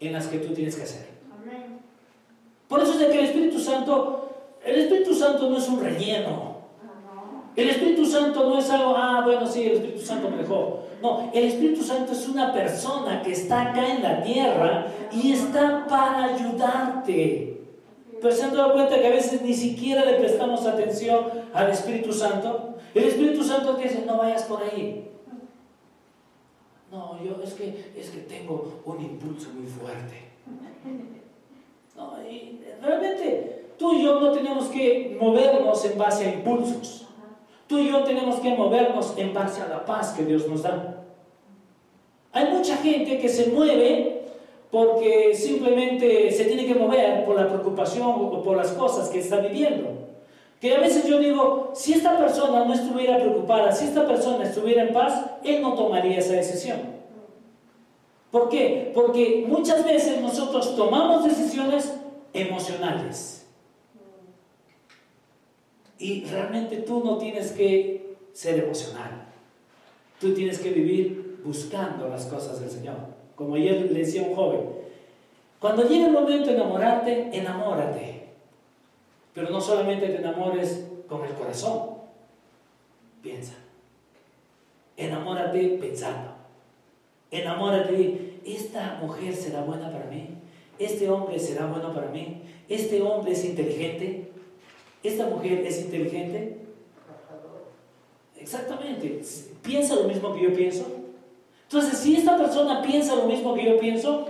en 0.00 0.12
las 0.12 0.26
que 0.26 0.38
tú 0.38 0.52
tienes 0.52 0.76
que 0.76 0.82
hacer. 0.82 1.06
Por 2.68 2.82
eso 2.82 2.92
es 2.92 2.98
de 2.98 3.08
que 3.10 3.18
el 3.20 3.24
Espíritu 3.26 3.60
Santo, 3.60 4.28
el 4.64 4.80
Espíritu 4.80 5.14
Santo 5.14 5.48
no 5.48 5.56
es 5.56 5.68
un 5.68 5.80
relleno. 5.80 6.56
El 7.54 7.70
Espíritu 7.70 8.04
Santo 8.04 8.50
no 8.50 8.58
es 8.58 8.68
algo, 8.68 8.94
ah, 8.96 9.22
bueno, 9.24 9.46
sí, 9.46 9.62
el 9.62 9.72
Espíritu 9.74 10.04
Santo 10.04 10.28
me 10.28 10.38
dejó. 10.38 10.80
No, 11.00 11.30
el 11.32 11.44
Espíritu 11.44 11.82
Santo 11.82 12.12
es 12.12 12.28
una 12.28 12.52
persona 12.52 13.22
que 13.22 13.32
está 13.32 13.70
acá 13.70 13.94
en 13.94 14.02
la 14.02 14.22
tierra 14.22 14.86
y 15.12 15.32
está 15.32 15.86
para 15.88 16.34
ayudarte. 16.34 17.55
Pero 18.26 18.38
se 18.38 18.42
han 18.42 18.56
dado 18.56 18.72
cuenta 18.72 18.98
que 18.98 19.06
a 19.06 19.10
veces 19.10 19.40
ni 19.42 19.54
siquiera 19.54 20.04
le 20.04 20.14
prestamos 20.14 20.66
atención 20.66 21.26
al 21.54 21.70
Espíritu 21.70 22.12
Santo. 22.12 22.74
El 22.92 23.04
Espíritu 23.04 23.44
Santo 23.44 23.76
te 23.76 23.84
dice, 23.84 24.02
no 24.04 24.16
vayas 24.16 24.42
por 24.42 24.64
ahí. 24.64 25.12
No, 26.90 27.22
yo 27.22 27.40
es 27.44 27.54
que, 27.54 27.92
es 27.96 28.10
que 28.10 28.22
tengo 28.22 28.82
un 28.84 29.00
impulso 29.00 29.50
muy 29.50 29.68
fuerte. 29.68 30.24
No, 31.94 32.14
realmente 32.82 33.66
tú 33.78 33.94
y 33.94 34.02
yo 34.02 34.18
no 34.18 34.32
tenemos 34.32 34.66
que 34.70 35.16
movernos 35.20 35.84
en 35.84 35.96
base 35.96 36.26
a 36.26 36.34
impulsos. 36.34 37.06
Tú 37.68 37.78
y 37.78 37.90
yo 37.90 38.02
tenemos 38.02 38.40
que 38.40 38.56
movernos 38.56 39.14
en 39.16 39.32
base 39.32 39.62
a 39.62 39.68
la 39.68 39.84
paz 39.84 40.14
que 40.14 40.24
Dios 40.24 40.48
nos 40.48 40.64
da. 40.64 41.04
Hay 42.32 42.52
mucha 42.52 42.76
gente 42.78 43.20
que 43.20 43.28
se 43.28 43.52
mueve 43.52 44.15
porque 44.70 45.34
simplemente 45.34 46.30
se 46.32 46.44
tiene 46.44 46.66
que 46.66 46.74
mover 46.74 47.24
por 47.24 47.36
la 47.36 47.48
preocupación 47.48 48.06
o 48.06 48.42
por 48.42 48.56
las 48.56 48.72
cosas 48.72 49.08
que 49.08 49.20
está 49.20 49.38
viviendo. 49.40 50.06
Que 50.60 50.74
a 50.74 50.80
veces 50.80 51.06
yo 51.06 51.18
digo, 51.18 51.72
si 51.74 51.92
esta 51.92 52.16
persona 52.16 52.64
no 52.64 52.74
estuviera 52.74 53.18
preocupada, 53.18 53.72
si 53.72 53.84
esta 53.84 54.06
persona 54.06 54.44
estuviera 54.44 54.82
en 54.82 54.92
paz, 54.92 55.24
él 55.44 55.60
no 55.62 55.74
tomaría 55.74 56.18
esa 56.18 56.32
decisión. 56.32 56.78
¿Por 58.30 58.48
qué? 58.48 58.90
Porque 58.94 59.44
muchas 59.46 59.84
veces 59.84 60.20
nosotros 60.20 60.74
tomamos 60.76 61.24
decisiones 61.24 61.94
emocionales. 62.32 63.46
Y 65.98 66.24
realmente 66.24 66.78
tú 66.78 67.02
no 67.04 67.16
tienes 67.18 67.52
que 67.52 68.16
ser 68.32 68.58
emocional. 68.58 69.26
Tú 70.20 70.34
tienes 70.34 70.58
que 70.58 70.70
vivir 70.70 71.25
buscando 71.46 72.08
las 72.08 72.26
cosas 72.26 72.60
del 72.60 72.70
Señor. 72.70 72.96
Como 73.36 73.54
ayer 73.54 73.90
le 73.90 74.00
decía 74.00 74.22
a 74.22 74.28
un 74.28 74.34
joven, 74.34 74.60
cuando 75.60 75.88
llegue 75.88 76.06
el 76.06 76.12
momento 76.12 76.46
de 76.46 76.56
enamorarte, 76.56 77.30
enamórate. 77.32 78.28
Pero 79.32 79.50
no 79.50 79.60
solamente 79.60 80.08
te 80.08 80.16
enamores 80.16 80.86
con 81.08 81.24
el 81.24 81.32
corazón. 81.32 81.96
Piensa. 83.22 83.54
Enamórate 84.96 85.78
pensando. 85.80 86.32
Enamórate. 87.30 88.40
Esta 88.44 88.98
mujer 89.02 89.34
será 89.34 89.62
buena 89.62 89.92
para 89.92 90.06
mí. 90.06 90.28
Este 90.78 91.08
hombre 91.10 91.38
será 91.38 91.66
bueno 91.66 91.92
para 91.92 92.08
mí. 92.08 92.42
Este 92.68 93.02
hombre 93.02 93.32
es 93.32 93.44
inteligente. 93.44 94.30
Esta 95.02 95.26
mujer 95.26 95.66
es 95.66 95.80
inteligente. 95.80 96.58
Exactamente. 98.38 99.22
¿Piensa 99.62 99.96
lo 99.96 100.04
mismo 100.04 100.34
que 100.34 100.42
yo 100.42 100.54
pienso? 100.54 100.86
Entonces, 101.68 101.98
si 101.98 102.16
esta 102.16 102.36
persona 102.36 102.80
piensa 102.82 103.16
lo 103.16 103.24
mismo 103.24 103.54
que 103.54 103.64
yo 103.64 103.78
pienso, 103.78 104.26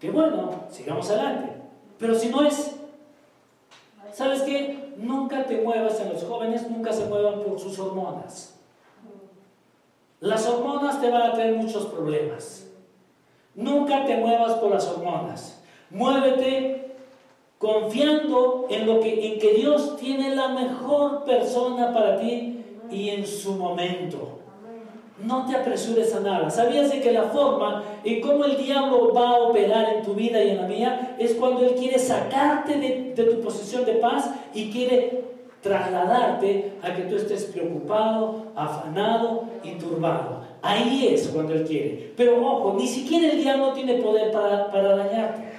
que 0.00 0.10
bueno, 0.10 0.50
sigamos 0.70 1.08
adelante. 1.10 1.52
Pero 1.98 2.14
si 2.14 2.28
no 2.28 2.44
es, 2.44 2.74
¿sabes 4.12 4.42
qué? 4.42 4.92
Nunca 4.96 5.44
te 5.44 5.62
muevas 5.62 6.00
en 6.00 6.12
los 6.12 6.24
jóvenes, 6.24 6.68
nunca 6.68 6.92
se 6.92 7.06
muevan 7.06 7.40
por 7.42 7.60
sus 7.60 7.78
hormonas. 7.78 8.58
Las 10.20 10.46
hormonas 10.48 11.00
te 11.00 11.10
van 11.10 11.22
a 11.22 11.34
tener 11.34 11.54
muchos 11.54 11.86
problemas. 11.86 12.66
Nunca 13.54 14.04
te 14.04 14.16
muevas 14.16 14.54
por 14.54 14.70
las 14.70 14.86
hormonas. 14.88 15.62
Muévete 15.90 16.96
confiando 17.58 18.66
en 18.68 18.86
lo 18.86 19.00
que 19.00 19.32
en 19.32 19.38
que 19.38 19.54
Dios 19.54 19.96
tiene 19.96 20.34
la 20.34 20.48
mejor 20.48 21.24
persona 21.24 21.92
para 21.92 22.18
ti 22.18 22.64
y 22.90 23.10
en 23.10 23.26
su 23.26 23.54
momento. 23.54 24.43
No 25.18 25.46
te 25.46 25.54
apresures 25.54 26.12
a 26.14 26.20
nada. 26.20 26.50
¿Sabías 26.50 26.90
de 26.90 27.00
que 27.00 27.12
la 27.12 27.24
forma 27.24 27.84
en 28.02 28.20
cómo 28.20 28.44
el 28.44 28.56
diablo 28.56 29.12
va 29.14 29.28
a 29.28 29.42
operar 29.44 29.94
en 29.94 30.02
tu 30.02 30.14
vida 30.14 30.42
y 30.42 30.50
en 30.50 30.56
la 30.56 30.66
mía 30.66 31.16
es 31.18 31.34
cuando 31.34 31.64
él 31.64 31.74
quiere 31.76 31.98
sacarte 31.98 32.78
de, 32.78 33.24
tu 33.24 33.40
posición 33.40 33.84
de 33.84 33.94
paz 33.94 34.30
y 34.52 34.72
quiere 34.72 35.22
trasladarte 35.62 36.72
a 36.82 36.92
que 36.94 37.02
tú 37.02 37.14
estés 37.16 37.44
preocupado, 37.44 38.46
afanado 38.56 39.44
y 39.62 39.72
turbado. 39.78 40.42
Ahí 40.60 41.08
es 41.12 41.28
cuando 41.28 41.54
él 41.54 41.64
quiere. 41.64 42.12
Pero 42.16 42.44
ojo, 42.44 42.74
ni 42.76 42.88
siquiera 42.88 43.32
el 43.32 43.40
diablo 43.40 43.72
tiene 43.72 43.94
poder 44.02 44.32
para, 44.32 44.70
para 44.70 44.96
dañarte. 44.96 45.53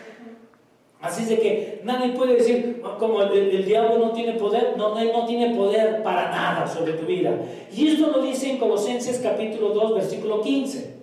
Así 1.05 1.21
es 1.23 1.29
de 1.29 1.39
que 1.39 1.81
nadie 1.83 2.13
puede 2.13 2.35
decir, 2.35 2.81
como 2.97 3.21
el, 3.21 3.65
diablo 3.65 3.99
no 3.99 4.11
tiene 4.11 4.33
poder, 4.33 4.73
no, 4.75 4.95
no 4.95 5.25
tiene 5.25 5.55
poder 5.55 6.01
para 6.01 6.31
nada 6.31 6.67
sobre 6.67 6.93
tu 6.93 7.05
vida. 7.05 7.31
Y 7.71 7.89
esto 7.89 8.07
lo 8.07 8.23
dice 8.23 8.49
en 8.49 8.57
Colosenses 8.57 9.19
capítulo 9.19 9.69
2, 9.69 9.95
versículo 9.95 10.41
15. 10.41 10.95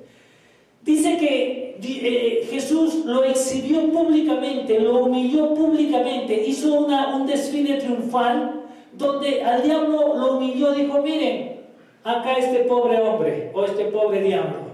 Dice 0.83 1.17
que 1.19 1.79
eh, 1.81 2.49
Jesús 2.51 3.05
lo 3.05 3.23
exhibió 3.23 3.93
públicamente, 3.93 4.81
lo 4.81 5.05
humilló 5.05 5.55
públicamente, 5.55 6.45
hizo 6.47 6.75
una, 6.75 7.15
un 7.15 7.25
desfile 7.25 7.75
triunfal 7.75 8.62
donde 8.95 9.43
al 9.45 9.62
diablo 9.62 10.17
lo 10.17 10.37
humilló, 10.37 10.73
dijo, 10.73 11.01
miren, 11.01 11.61
acá 12.03 12.35
este 12.35 12.65
pobre 12.65 13.01
hombre 13.01 13.53
o 13.55 13.65
este 13.65 13.85
pobre 13.85 14.21
diablo. 14.21 14.73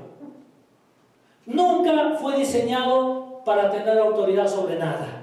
Nunca 1.44 2.16
fue 2.18 2.38
diseñado 2.38 3.42
para 3.44 3.70
tener 3.70 3.98
autoridad 3.98 4.48
sobre 4.48 4.78
nada. 4.78 5.17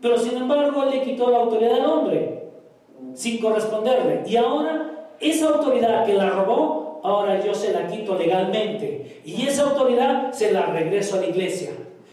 Pero 0.00 0.18
sin 0.18 0.36
embargo, 0.36 0.82
él 0.84 0.90
le 0.90 1.02
quitó 1.02 1.30
la 1.30 1.38
autoridad 1.38 1.80
al 1.80 1.86
hombre, 1.86 2.44
sin 3.14 3.40
corresponderle. 3.40 4.22
Y 4.26 4.36
ahora, 4.36 5.10
esa 5.20 5.48
autoridad 5.48 6.06
que 6.06 6.14
la 6.14 6.30
robó, 6.30 7.00
ahora 7.04 7.44
yo 7.44 7.54
se 7.54 7.72
la 7.72 7.86
quito 7.86 8.16
legalmente. 8.16 9.20
Y 9.24 9.46
esa 9.46 9.64
autoridad 9.64 10.32
se 10.32 10.52
la 10.52 10.66
regreso 10.66 11.16
a 11.16 11.20
la 11.20 11.26
iglesia. 11.26 11.70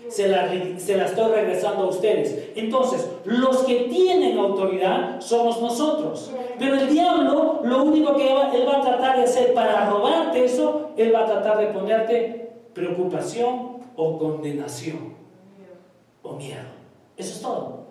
Se 0.09 0.29
la, 0.29 0.49
se 0.77 0.97
la 0.97 1.05
estoy 1.05 1.31
regresando 1.31 1.83
a 1.83 1.87
ustedes. 1.87 2.51
Entonces, 2.55 3.09
los 3.25 3.59
que 3.63 3.87
tienen 3.89 4.37
autoridad 4.37 5.19
somos 5.19 5.61
nosotros. 5.61 6.31
Pero 6.57 6.75
el 6.75 6.89
diablo, 6.89 7.61
lo 7.63 7.83
único 7.83 8.15
que 8.15 8.31
él 8.31 8.67
va 8.67 8.77
a 8.77 8.81
tratar 8.81 9.17
de 9.17 9.23
hacer 9.23 9.53
para 9.53 9.89
robarte 9.89 10.45
eso, 10.45 10.91
él 10.95 11.13
va 11.13 11.23
a 11.23 11.25
tratar 11.25 11.57
de 11.57 11.67
ponerte 11.67 12.51
preocupación 12.73 13.77
o 13.95 14.17
condenación 14.17 15.13
o 16.23 16.33
miedo. 16.33 16.77
Eso 17.17 17.33
es 17.33 17.41
todo. 17.41 17.87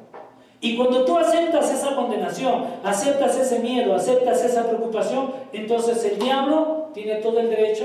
Y 0.60 0.76
cuando 0.76 1.04
tú 1.04 1.18
aceptas 1.18 1.70
esa 1.70 1.94
condenación, 1.94 2.64
aceptas 2.82 3.38
ese 3.38 3.58
miedo, 3.58 3.94
aceptas 3.94 4.42
esa 4.44 4.66
preocupación, 4.66 5.30
entonces 5.52 6.02
el 6.04 6.18
diablo 6.18 6.88
tiene 6.94 7.16
todo 7.16 7.40
el 7.40 7.50
derecho 7.50 7.84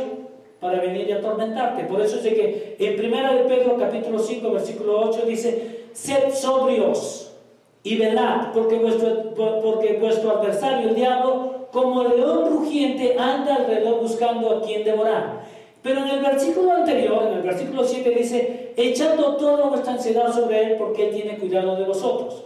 para 0.61 0.79
venir 0.79 1.09
y 1.09 1.11
atormentarte. 1.11 1.83
Por 1.83 1.99
eso 2.01 2.17
es 2.17 2.23
de 2.23 2.33
que 2.33 2.75
en 2.79 3.05
1 3.05 3.33
de 3.33 3.43
Pedro 3.43 3.77
capítulo 3.77 4.19
5 4.19 4.51
versículo 4.51 5.01
8 5.09 5.23
dice, 5.25 5.85
sed 5.91 6.33
sobrios 6.33 7.33
y 7.83 7.97
velad, 7.97 8.51
porque 8.53 8.77
vuestro, 8.77 9.33
porque 9.35 9.97
vuestro 9.99 10.37
adversario 10.37 10.89
el 10.89 10.95
diablo, 10.95 11.67
como 11.71 12.03
león 12.03 12.49
rugiente, 12.51 13.15
anda 13.17 13.55
alrededor 13.55 14.01
buscando 14.01 14.57
a 14.57 14.61
quien 14.61 14.83
devorar. 14.83 15.41
Pero 15.81 16.01
en 16.01 16.09
el 16.09 16.19
versículo 16.19 16.73
anterior, 16.73 17.23
en 17.27 17.33
el 17.37 17.41
versículo 17.41 17.83
7 17.83 18.09
dice, 18.11 18.60
echando 18.77 19.35
toda 19.35 19.67
vuestra 19.67 19.93
ansiedad 19.93 20.33
sobre 20.33 20.63
él 20.63 20.75
porque 20.77 21.09
él 21.09 21.15
tiene 21.15 21.37
cuidado 21.37 21.75
de 21.75 21.85
vosotros. 21.85 22.45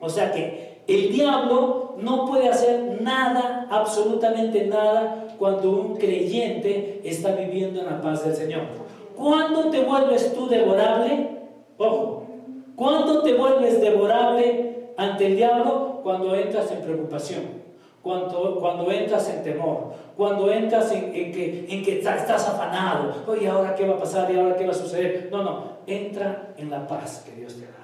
O 0.00 0.08
sea 0.08 0.32
que 0.32 0.82
el 0.86 1.12
diablo 1.12 1.94
no 1.98 2.26
puede 2.26 2.48
hacer 2.48 3.00
nada, 3.00 3.68
absolutamente 3.70 4.66
nada, 4.66 5.28
cuando 5.38 5.70
un 5.70 5.96
creyente 5.96 7.00
está 7.04 7.34
viviendo 7.34 7.80
en 7.80 7.86
la 7.86 8.00
paz 8.00 8.24
del 8.24 8.34
Señor. 8.34 8.62
¿Cuándo 9.16 9.70
te 9.70 9.82
vuelves 9.82 10.34
tú 10.34 10.48
devorable? 10.48 11.30
Ojo, 11.78 12.26
¿cuándo 12.76 13.22
te 13.22 13.34
vuelves 13.34 13.80
devorable 13.80 14.92
ante 14.96 15.26
el 15.26 15.36
diablo? 15.36 16.00
Cuando 16.02 16.34
entras 16.34 16.70
en 16.72 16.80
preocupación 16.80 17.61
cuando, 18.02 18.58
cuando 18.58 18.90
entras 18.90 19.28
en 19.30 19.44
temor, 19.44 19.92
cuando 20.16 20.50
entras 20.50 20.90
en, 20.92 21.12
que, 21.12 21.66
en 21.68 21.84
que 21.84 21.98
estás 21.98 22.48
afanado, 22.48 23.14
oye, 23.26 23.46
¿ahora 23.48 23.74
qué 23.74 23.86
va 23.86 23.94
a 23.94 23.98
pasar? 23.98 24.30
¿Y 24.30 24.38
ahora 24.38 24.56
qué 24.56 24.66
va 24.66 24.72
a 24.72 24.74
suceder? 24.74 25.28
No, 25.30 25.42
no, 25.42 25.64
entra 25.86 26.52
en 26.56 26.70
la 26.70 26.86
paz 26.86 27.24
que 27.24 27.40
Dios 27.40 27.54
te 27.54 27.64
ha 27.64 27.68
dado. 27.68 27.82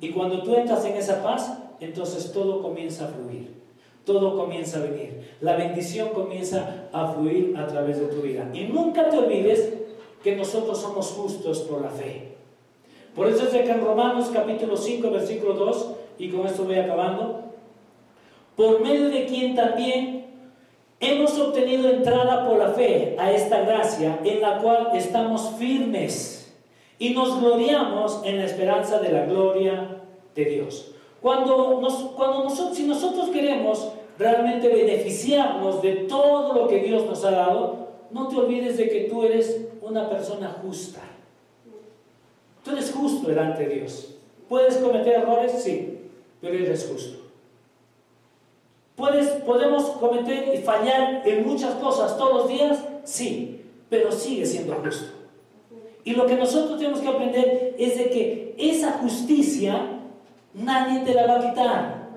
Y 0.00 0.10
cuando 0.10 0.42
tú 0.42 0.54
entras 0.54 0.84
en 0.84 0.96
esa 0.96 1.22
paz, 1.22 1.58
entonces 1.80 2.32
todo 2.32 2.62
comienza 2.62 3.06
a 3.06 3.08
fluir, 3.08 3.62
todo 4.04 4.36
comienza 4.36 4.78
a 4.78 4.82
venir, 4.82 5.36
la 5.40 5.56
bendición 5.56 6.10
comienza 6.10 6.88
a 6.92 7.08
fluir 7.08 7.56
a 7.56 7.66
través 7.66 8.00
de 8.00 8.06
tu 8.06 8.20
vida. 8.20 8.48
Y 8.52 8.64
nunca 8.64 9.08
te 9.08 9.18
olvides 9.18 9.74
que 10.22 10.36
nosotros 10.36 10.78
somos 10.78 11.08
justos 11.08 11.60
por 11.60 11.80
la 11.80 11.88
fe. 11.88 12.36
Por 13.14 13.28
eso 13.28 13.44
es 13.44 13.52
de 13.52 13.64
que 13.64 13.70
en 13.70 13.84
Romanos 13.84 14.30
capítulo 14.32 14.76
5, 14.76 15.10
versículo 15.10 15.54
2, 15.54 15.90
y 16.18 16.28
con 16.28 16.46
esto 16.46 16.64
voy 16.64 16.76
acabando, 16.76 17.49
por 18.60 18.82
medio 18.82 19.08
de 19.08 19.24
quien 19.24 19.54
también 19.54 20.26
hemos 21.00 21.38
obtenido 21.38 21.88
entrada 21.88 22.46
por 22.46 22.58
la 22.58 22.68
fe 22.72 23.16
a 23.18 23.32
esta 23.32 23.62
gracia 23.62 24.20
en 24.22 24.42
la 24.42 24.58
cual 24.58 24.90
estamos 24.92 25.52
firmes 25.58 26.54
y 26.98 27.14
nos 27.14 27.40
gloriamos 27.40 28.20
en 28.22 28.36
la 28.36 28.44
esperanza 28.44 28.98
de 28.98 29.12
la 29.12 29.24
gloria 29.24 30.02
de 30.34 30.44
Dios. 30.44 30.92
Cuando, 31.22 31.80
cuando 32.14 32.44
nosotros, 32.44 32.76
si 32.76 32.82
nosotros 32.82 33.30
queremos 33.30 33.92
realmente 34.18 34.68
beneficiarnos 34.68 35.80
de 35.80 35.92
todo 36.06 36.52
lo 36.52 36.68
que 36.68 36.80
Dios 36.80 37.06
nos 37.06 37.24
ha 37.24 37.30
dado, 37.30 37.88
no 38.10 38.28
te 38.28 38.36
olvides 38.36 38.76
de 38.76 38.90
que 38.90 39.00
tú 39.04 39.24
eres 39.24 39.68
una 39.80 40.10
persona 40.10 40.54
justa. 40.62 41.00
Tú 42.62 42.72
eres 42.72 42.92
justo 42.92 43.26
delante 43.26 43.66
de 43.66 43.76
Dios. 43.76 44.16
¿Puedes 44.50 44.76
cometer 44.76 45.14
errores? 45.14 45.62
Sí, 45.62 45.98
pero 46.42 46.52
eres 46.58 46.86
justo 46.92 47.19
podemos 49.00 49.84
cometer 49.98 50.54
y 50.54 50.58
fallar 50.58 51.22
en 51.26 51.46
muchas 51.46 51.74
cosas 51.74 52.16
todos 52.16 52.42
los 52.42 52.48
días, 52.48 52.78
sí, 53.04 53.64
pero 53.88 54.12
sigue 54.12 54.46
siendo 54.46 54.74
justo. 54.76 55.12
Y 56.04 56.12
lo 56.12 56.26
que 56.26 56.36
nosotros 56.36 56.78
tenemos 56.78 57.00
que 57.00 57.08
aprender 57.08 57.74
es 57.78 57.96
de 57.96 58.10
que 58.10 58.54
esa 58.58 58.92
justicia 58.92 59.80
nadie 60.54 61.00
te 61.00 61.14
la 61.14 61.26
va 61.26 61.36
a 61.36 61.50
quitar. 61.50 62.08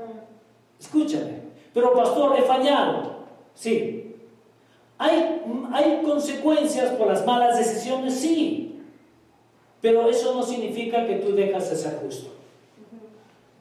Escúchame, 0.79 1.41
pero 1.73 1.93
pastor, 1.93 2.35
he 2.37 2.41
fallado. 2.41 3.13
Sí. 3.53 4.15
¿Hay, 4.97 5.41
¿Hay 5.73 6.01
consecuencias 6.03 6.91
por 6.91 7.07
las 7.07 7.25
malas 7.25 7.57
decisiones? 7.57 8.13
Sí. 8.15 8.81
Pero 9.81 10.07
eso 10.09 10.33
no 10.33 10.43
significa 10.43 11.05
que 11.05 11.15
tú 11.15 11.33
dejas 11.33 11.69
de 11.69 11.75
ser 11.75 11.99
justo. 12.03 12.29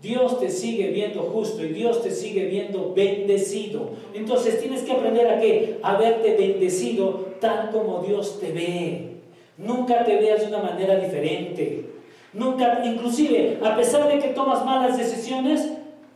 Dios 0.02 0.40
te 0.40 0.50
sigue 0.50 0.88
viendo 0.88 1.22
justo 1.22 1.64
y 1.64 1.68
Dios 1.68 2.02
te 2.02 2.10
sigue 2.10 2.46
viendo 2.46 2.92
bendecido. 2.92 3.90
Entonces 4.12 4.60
tienes 4.60 4.82
que 4.82 4.92
aprender 4.92 5.28
a 5.28 5.40
qué? 5.40 5.78
A 5.82 5.96
verte 5.96 6.34
bendecido 6.36 7.28
tal 7.40 7.70
como 7.70 8.02
Dios 8.02 8.40
te 8.40 8.50
ve. 8.50 9.12
Nunca 9.56 10.04
te 10.04 10.16
veas 10.16 10.40
de 10.40 10.48
una 10.48 10.58
manera 10.58 10.96
diferente. 10.96 11.86
Nunca, 12.32 12.82
inclusive, 12.84 13.58
a 13.62 13.76
pesar 13.76 14.08
de 14.08 14.18
que 14.18 14.28
tomas 14.28 14.64
malas 14.64 14.98
decisiones, 14.98 15.70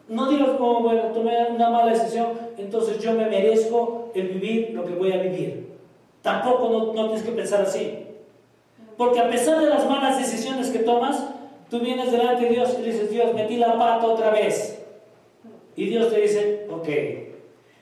No 0.09 0.30
digas 0.30 0.51
como, 0.51 0.82
bueno, 0.82 1.03
tomé 1.12 1.49
una 1.51 1.68
mala 1.68 1.93
decisión, 1.93 2.28
entonces 2.57 3.01
yo 3.01 3.12
me 3.12 3.26
merezco 3.26 4.12
el 4.14 4.28
vivir 4.28 4.70
lo 4.72 4.84
que 4.84 4.95
voy 4.95 5.11
a 5.11 5.18
vivir. 5.18 5.66
Tampoco 6.22 6.68
no, 6.68 6.93
no 6.93 7.07
tienes 7.07 7.24
que 7.24 7.32
pensar 7.32 7.62
así. 7.62 8.07
Porque 8.97 9.18
a 9.18 9.28
pesar 9.28 9.61
de 9.61 9.68
las 9.68 9.89
malas 9.89 10.16
decisiones 10.16 10.70
que 10.70 10.78
tomas, 10.78 11.24
tú 11.70 11.80
vienes 11.80 12.10
delante 12.10 12.44
de 12.44 12.50
Dios 12.50 12.76
y 12.78 12.82
le 12.82 12.92
dices, 12.92 13.10
Dios, 13.10 13.34
metí 13.34 13.56
la 13.56 13.78
pata 13.78 14.06
otra 14.06 14.30
vez. 14.30 14.82
Y 15.74 15.86
Dios 15.86 16.10
te 16.10 16.20
dice, 16.20 16.66
ok, 16.70 16.88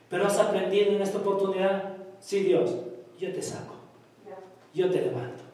pero 0.09 0.26
has 0.26 0.39
aprendido 0.39 0.93
en 0.93 1.03
esta 1.03 1.18
oportunidad, 1.18 1.95
sí 2.20 2.41
Dios, 2.41 2.74
yo 3.18 3.32
te 3.32 3.41
saco, 3.41 3.74
yo 4.72 4.91
te 4.91 5.03
levanto, 5.03 5.45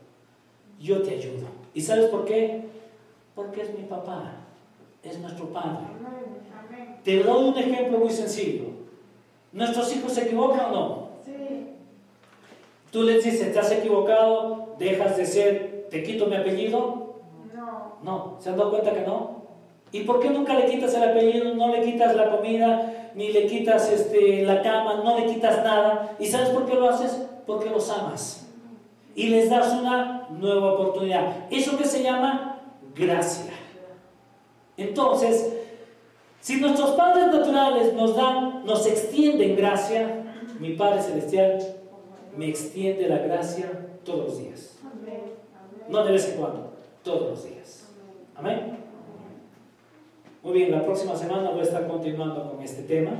yo 0.78 1.02
te 1.02 1.10
ayudo. 1.14 1.46
¿Y 1.74 1.82
sabes 1.82 2.06
por 2.06 2.24
qué? 2.24 2.64
Porque 3.34 3.62
es 3.62 3.78
mi 3.78 3.84
papá, 3.84 4.32
es 5.02 5.18
nuestro 5.18 5.46
padre. 5.46 5.84
Te 7.04 7.22
doy 7.22 7.48
un 7.48 7.58
ejemplo 7.58 7.98
muy 7.98 8.10
sencillo. 8.10 8.64
¿Nuestros 9.52 9.94
hijos 9.96 10.12
se 10.12 10.22
equivocan 10.22 10.66
o 10.66 10.72
no? 10.72 11.08
Sí. 11.24 11.68
Tú 12.90 13.02
les 13.02 13.24
dices, 13.24 13.52
te 13.52 13.58
has 13.58 13.72
equivocado, 13.72 14.74
dejas 14.78 15.16
de 15.16 15.26
ser, 15.26 15.86
te 15.90 16.02
quito 16.02 16.26
mi 16.26 16.36
apellido. 16.36 17.09
No. 18.03 18.36
¿se 18.40 18.51
han 18.51 18.57
dado 18.57 18.70
cuenta 18.70 18.92
que 18.92 19.03
no? 19.03 19.40
¿Y 19.92 20.03
por 20.03 20.20
qué 20.20 20.30
nunca 20.30 20.55
le 20.55 20.66
quitas 20.66 20.94
el 20.94 21.03
apellido, 21.03 21.55
no 21.55 21.68
le 21.68 21.82
quitas 21.82 22.14
la 22.14 22.30
comida, 22.30 23.11
ni 23.14 23.32
le 23.32 23.46
quitas 23.46 23.90
este, 23.90 24.42
la 24.44 24.62
cama, 24.62 25.03
no 25.05 25.18
le 25.18 25.26
quitas 25.26 25.64
nada? 25.64 26.16
¿Y 26.18 26.26
sabes 26.26 26.51
por 26.51 26.66
qué 26.66 26.74
lo 26.74 26.88
haces? 26.88 27.26
Porque 27.46 27.70
los 27.70 27.90
amas. 27.90 28.48
Y 29.16 29.28
les 29.28 29.51
das 29.51 29.72
una 29.72 30.28
nueva 30.30 30.74
oportunidad. 30.74 31.46
Eso 31.51 31.76
que 31.76 31.84
se 31.84 32.03
llama 32.03 32.61
gracia. 32.94 33.53
Entonces, 34.76 35.53
si 36.40 36.61
nuestros 36.61 36.92
padres 36.92 37.26
naturales 37.26 37.92
nos 37.92 38.16
dan, 38.16 38.64
nos 38.64 38.86
extienden 38.86 39.57
gracia, 39.57 40.24
mi 40.59 40.74
Padre 40.74 41.03
Celestial 41.03 41.59
me 42.36 42.48
extiende 42.48 43.09
la 43.09 43.18
gracia 43.18 43.70
todos 44.05 44.28
los 44.28 44.38
días. 44.38 44.78
No 45.88 46.05
de 46.05 46.12
vez 46.12 46.28
en 46.28 46.40
cuando, 46.40 46.72
todos 47.03 47.30
los 47.30 47.44
días. 47.44 47.79
Amén. 48.41 48.78
Muy 50.43 50.53
bien, 50.55 50.72
la 50.72 50.82
próxima 50.82 51.14
semana 51.14 51.51
voy 51.51 51.61
a 51.61 51.64
estar 51.64 51.86
continuando 51.86 52.51
con 52.51 52.62
este 52.62 52.82
tema. 52.82 53.12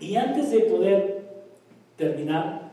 Y 0.00 0.16
antes 0.16 0.50
de 0.50 0.60
poder 0.60 1.22
terminar, 1.96 2.70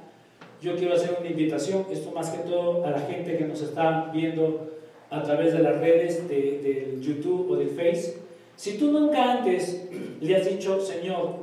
yo 0.62 0.76
quiero 0.76 0.93
hacer 0.93 1.16
una 1.20 1.30
invitación, 1.30 1.86
esto 1.89 2.12
más 2.12 2.30
que 2.30 2.39
todo 2.39 2.86
a 2.86 2.91
la 2.91 2.99
gente 2.99 3.38
que 3.38 3.45
nos 3.45 3.62
está 3.62 4.12
viendo 4.14 4.70
a 5.10 5.24
través 5.24 5.53
de 5.53 5.60
las 5.60 5.80
redes 5.80 6.28
de, 6.28 6.36
de 6.36 6.97
YouTube 7.01 7.49
o 7.51 7.56
de 7.56 7.68
Facebook 7.68 8.26
si 8.56 8.78
tú 8.78 8.91
nunca 8.91 9.34
antes 9.34 9.86
le 10.22 10.36
has 10.36 10.47
dicho, 10.47 10.80
Señor, 10.80 11.36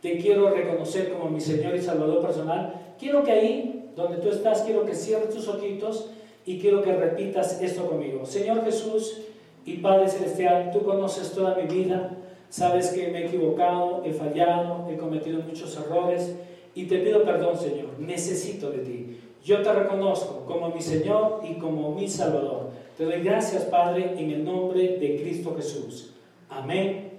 te 0.00 0.18
quiero 0.18 0.50
reconocer 0.50 1.12
como 1.12 1.30
mi 1.30 1.40
Señor 1.40 1.74
y 1.74 1.82
Salvador 1.82 2.22
personal, 2.22 2.94
quiero 2.98 3.22
que 3.22 3.32
ahí, 3.32 3.90
donde 3.94 4.18
tú 4.18 4.30
estás, 4.30 4.62
quiero 4.62 4.84
que 4.84 4.94
cierres 4.94 5.30
tus 5.30 5.48
ojitos 5.48 6.10
y 6.46 6.58
quiero 6.58 6.82
que 6.82 6.94
repitas 6.94 7.60
esto 7.60 7.86
conmigo. 7.86 8.24
Señor 8.24 8.64
Jesús 8.64 9.20
y 9.66 9.78
Padre 9.78 10.08
Celestial, 10.08 10.70
tú 10.72 10.82
conoces 10.82 11.32
toda 11.32 11.56
mi 11.56 11.66
vida, 11.66 12.16
sabes 12.48 12.90
que 12.90 13.08
me 13.08 13.22
he 13.22 13.26
equivocado, 13.26 14.02
he 14.04 14.12
fallado, 14.12 14.88
he 14.88 14.96
cometido 14.96 15.42
muchos 15.42 15.76
errores 15.76 16.36
y 16.74 16.84
te 16.84 16.98
pido 16.98 17.24
perdón, 17.24 17.58
Señor. 17.58 17.98
Necesito 17.98 18.70
de 18.70 18.78
ti. 18.78 19.18
Yo 19.44 19.62
te 19.62 19.72
reconozco 19.72 20.44
como 20.46 20.70
mi 20.70 20.80
Señor 20.80 21.42
y 21.48 21.54
como 21.54 21.94
mi 21.94 22.08
Salvador. 22.08 22.70
Te 22.96 23.04
doy 23.04 23.22
gracias, 23.22 23.64
Padre, 23.64 24.14
en 24.18 24.30
el 24.30 24.44
nombre 24.44 24.98
de 24.98 25.20
Cristo 25.20 25.54
Jesús. 25.56 26.14
Amén 26.48 27.10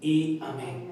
y 0.00 0.38
amén. 0.42 0.89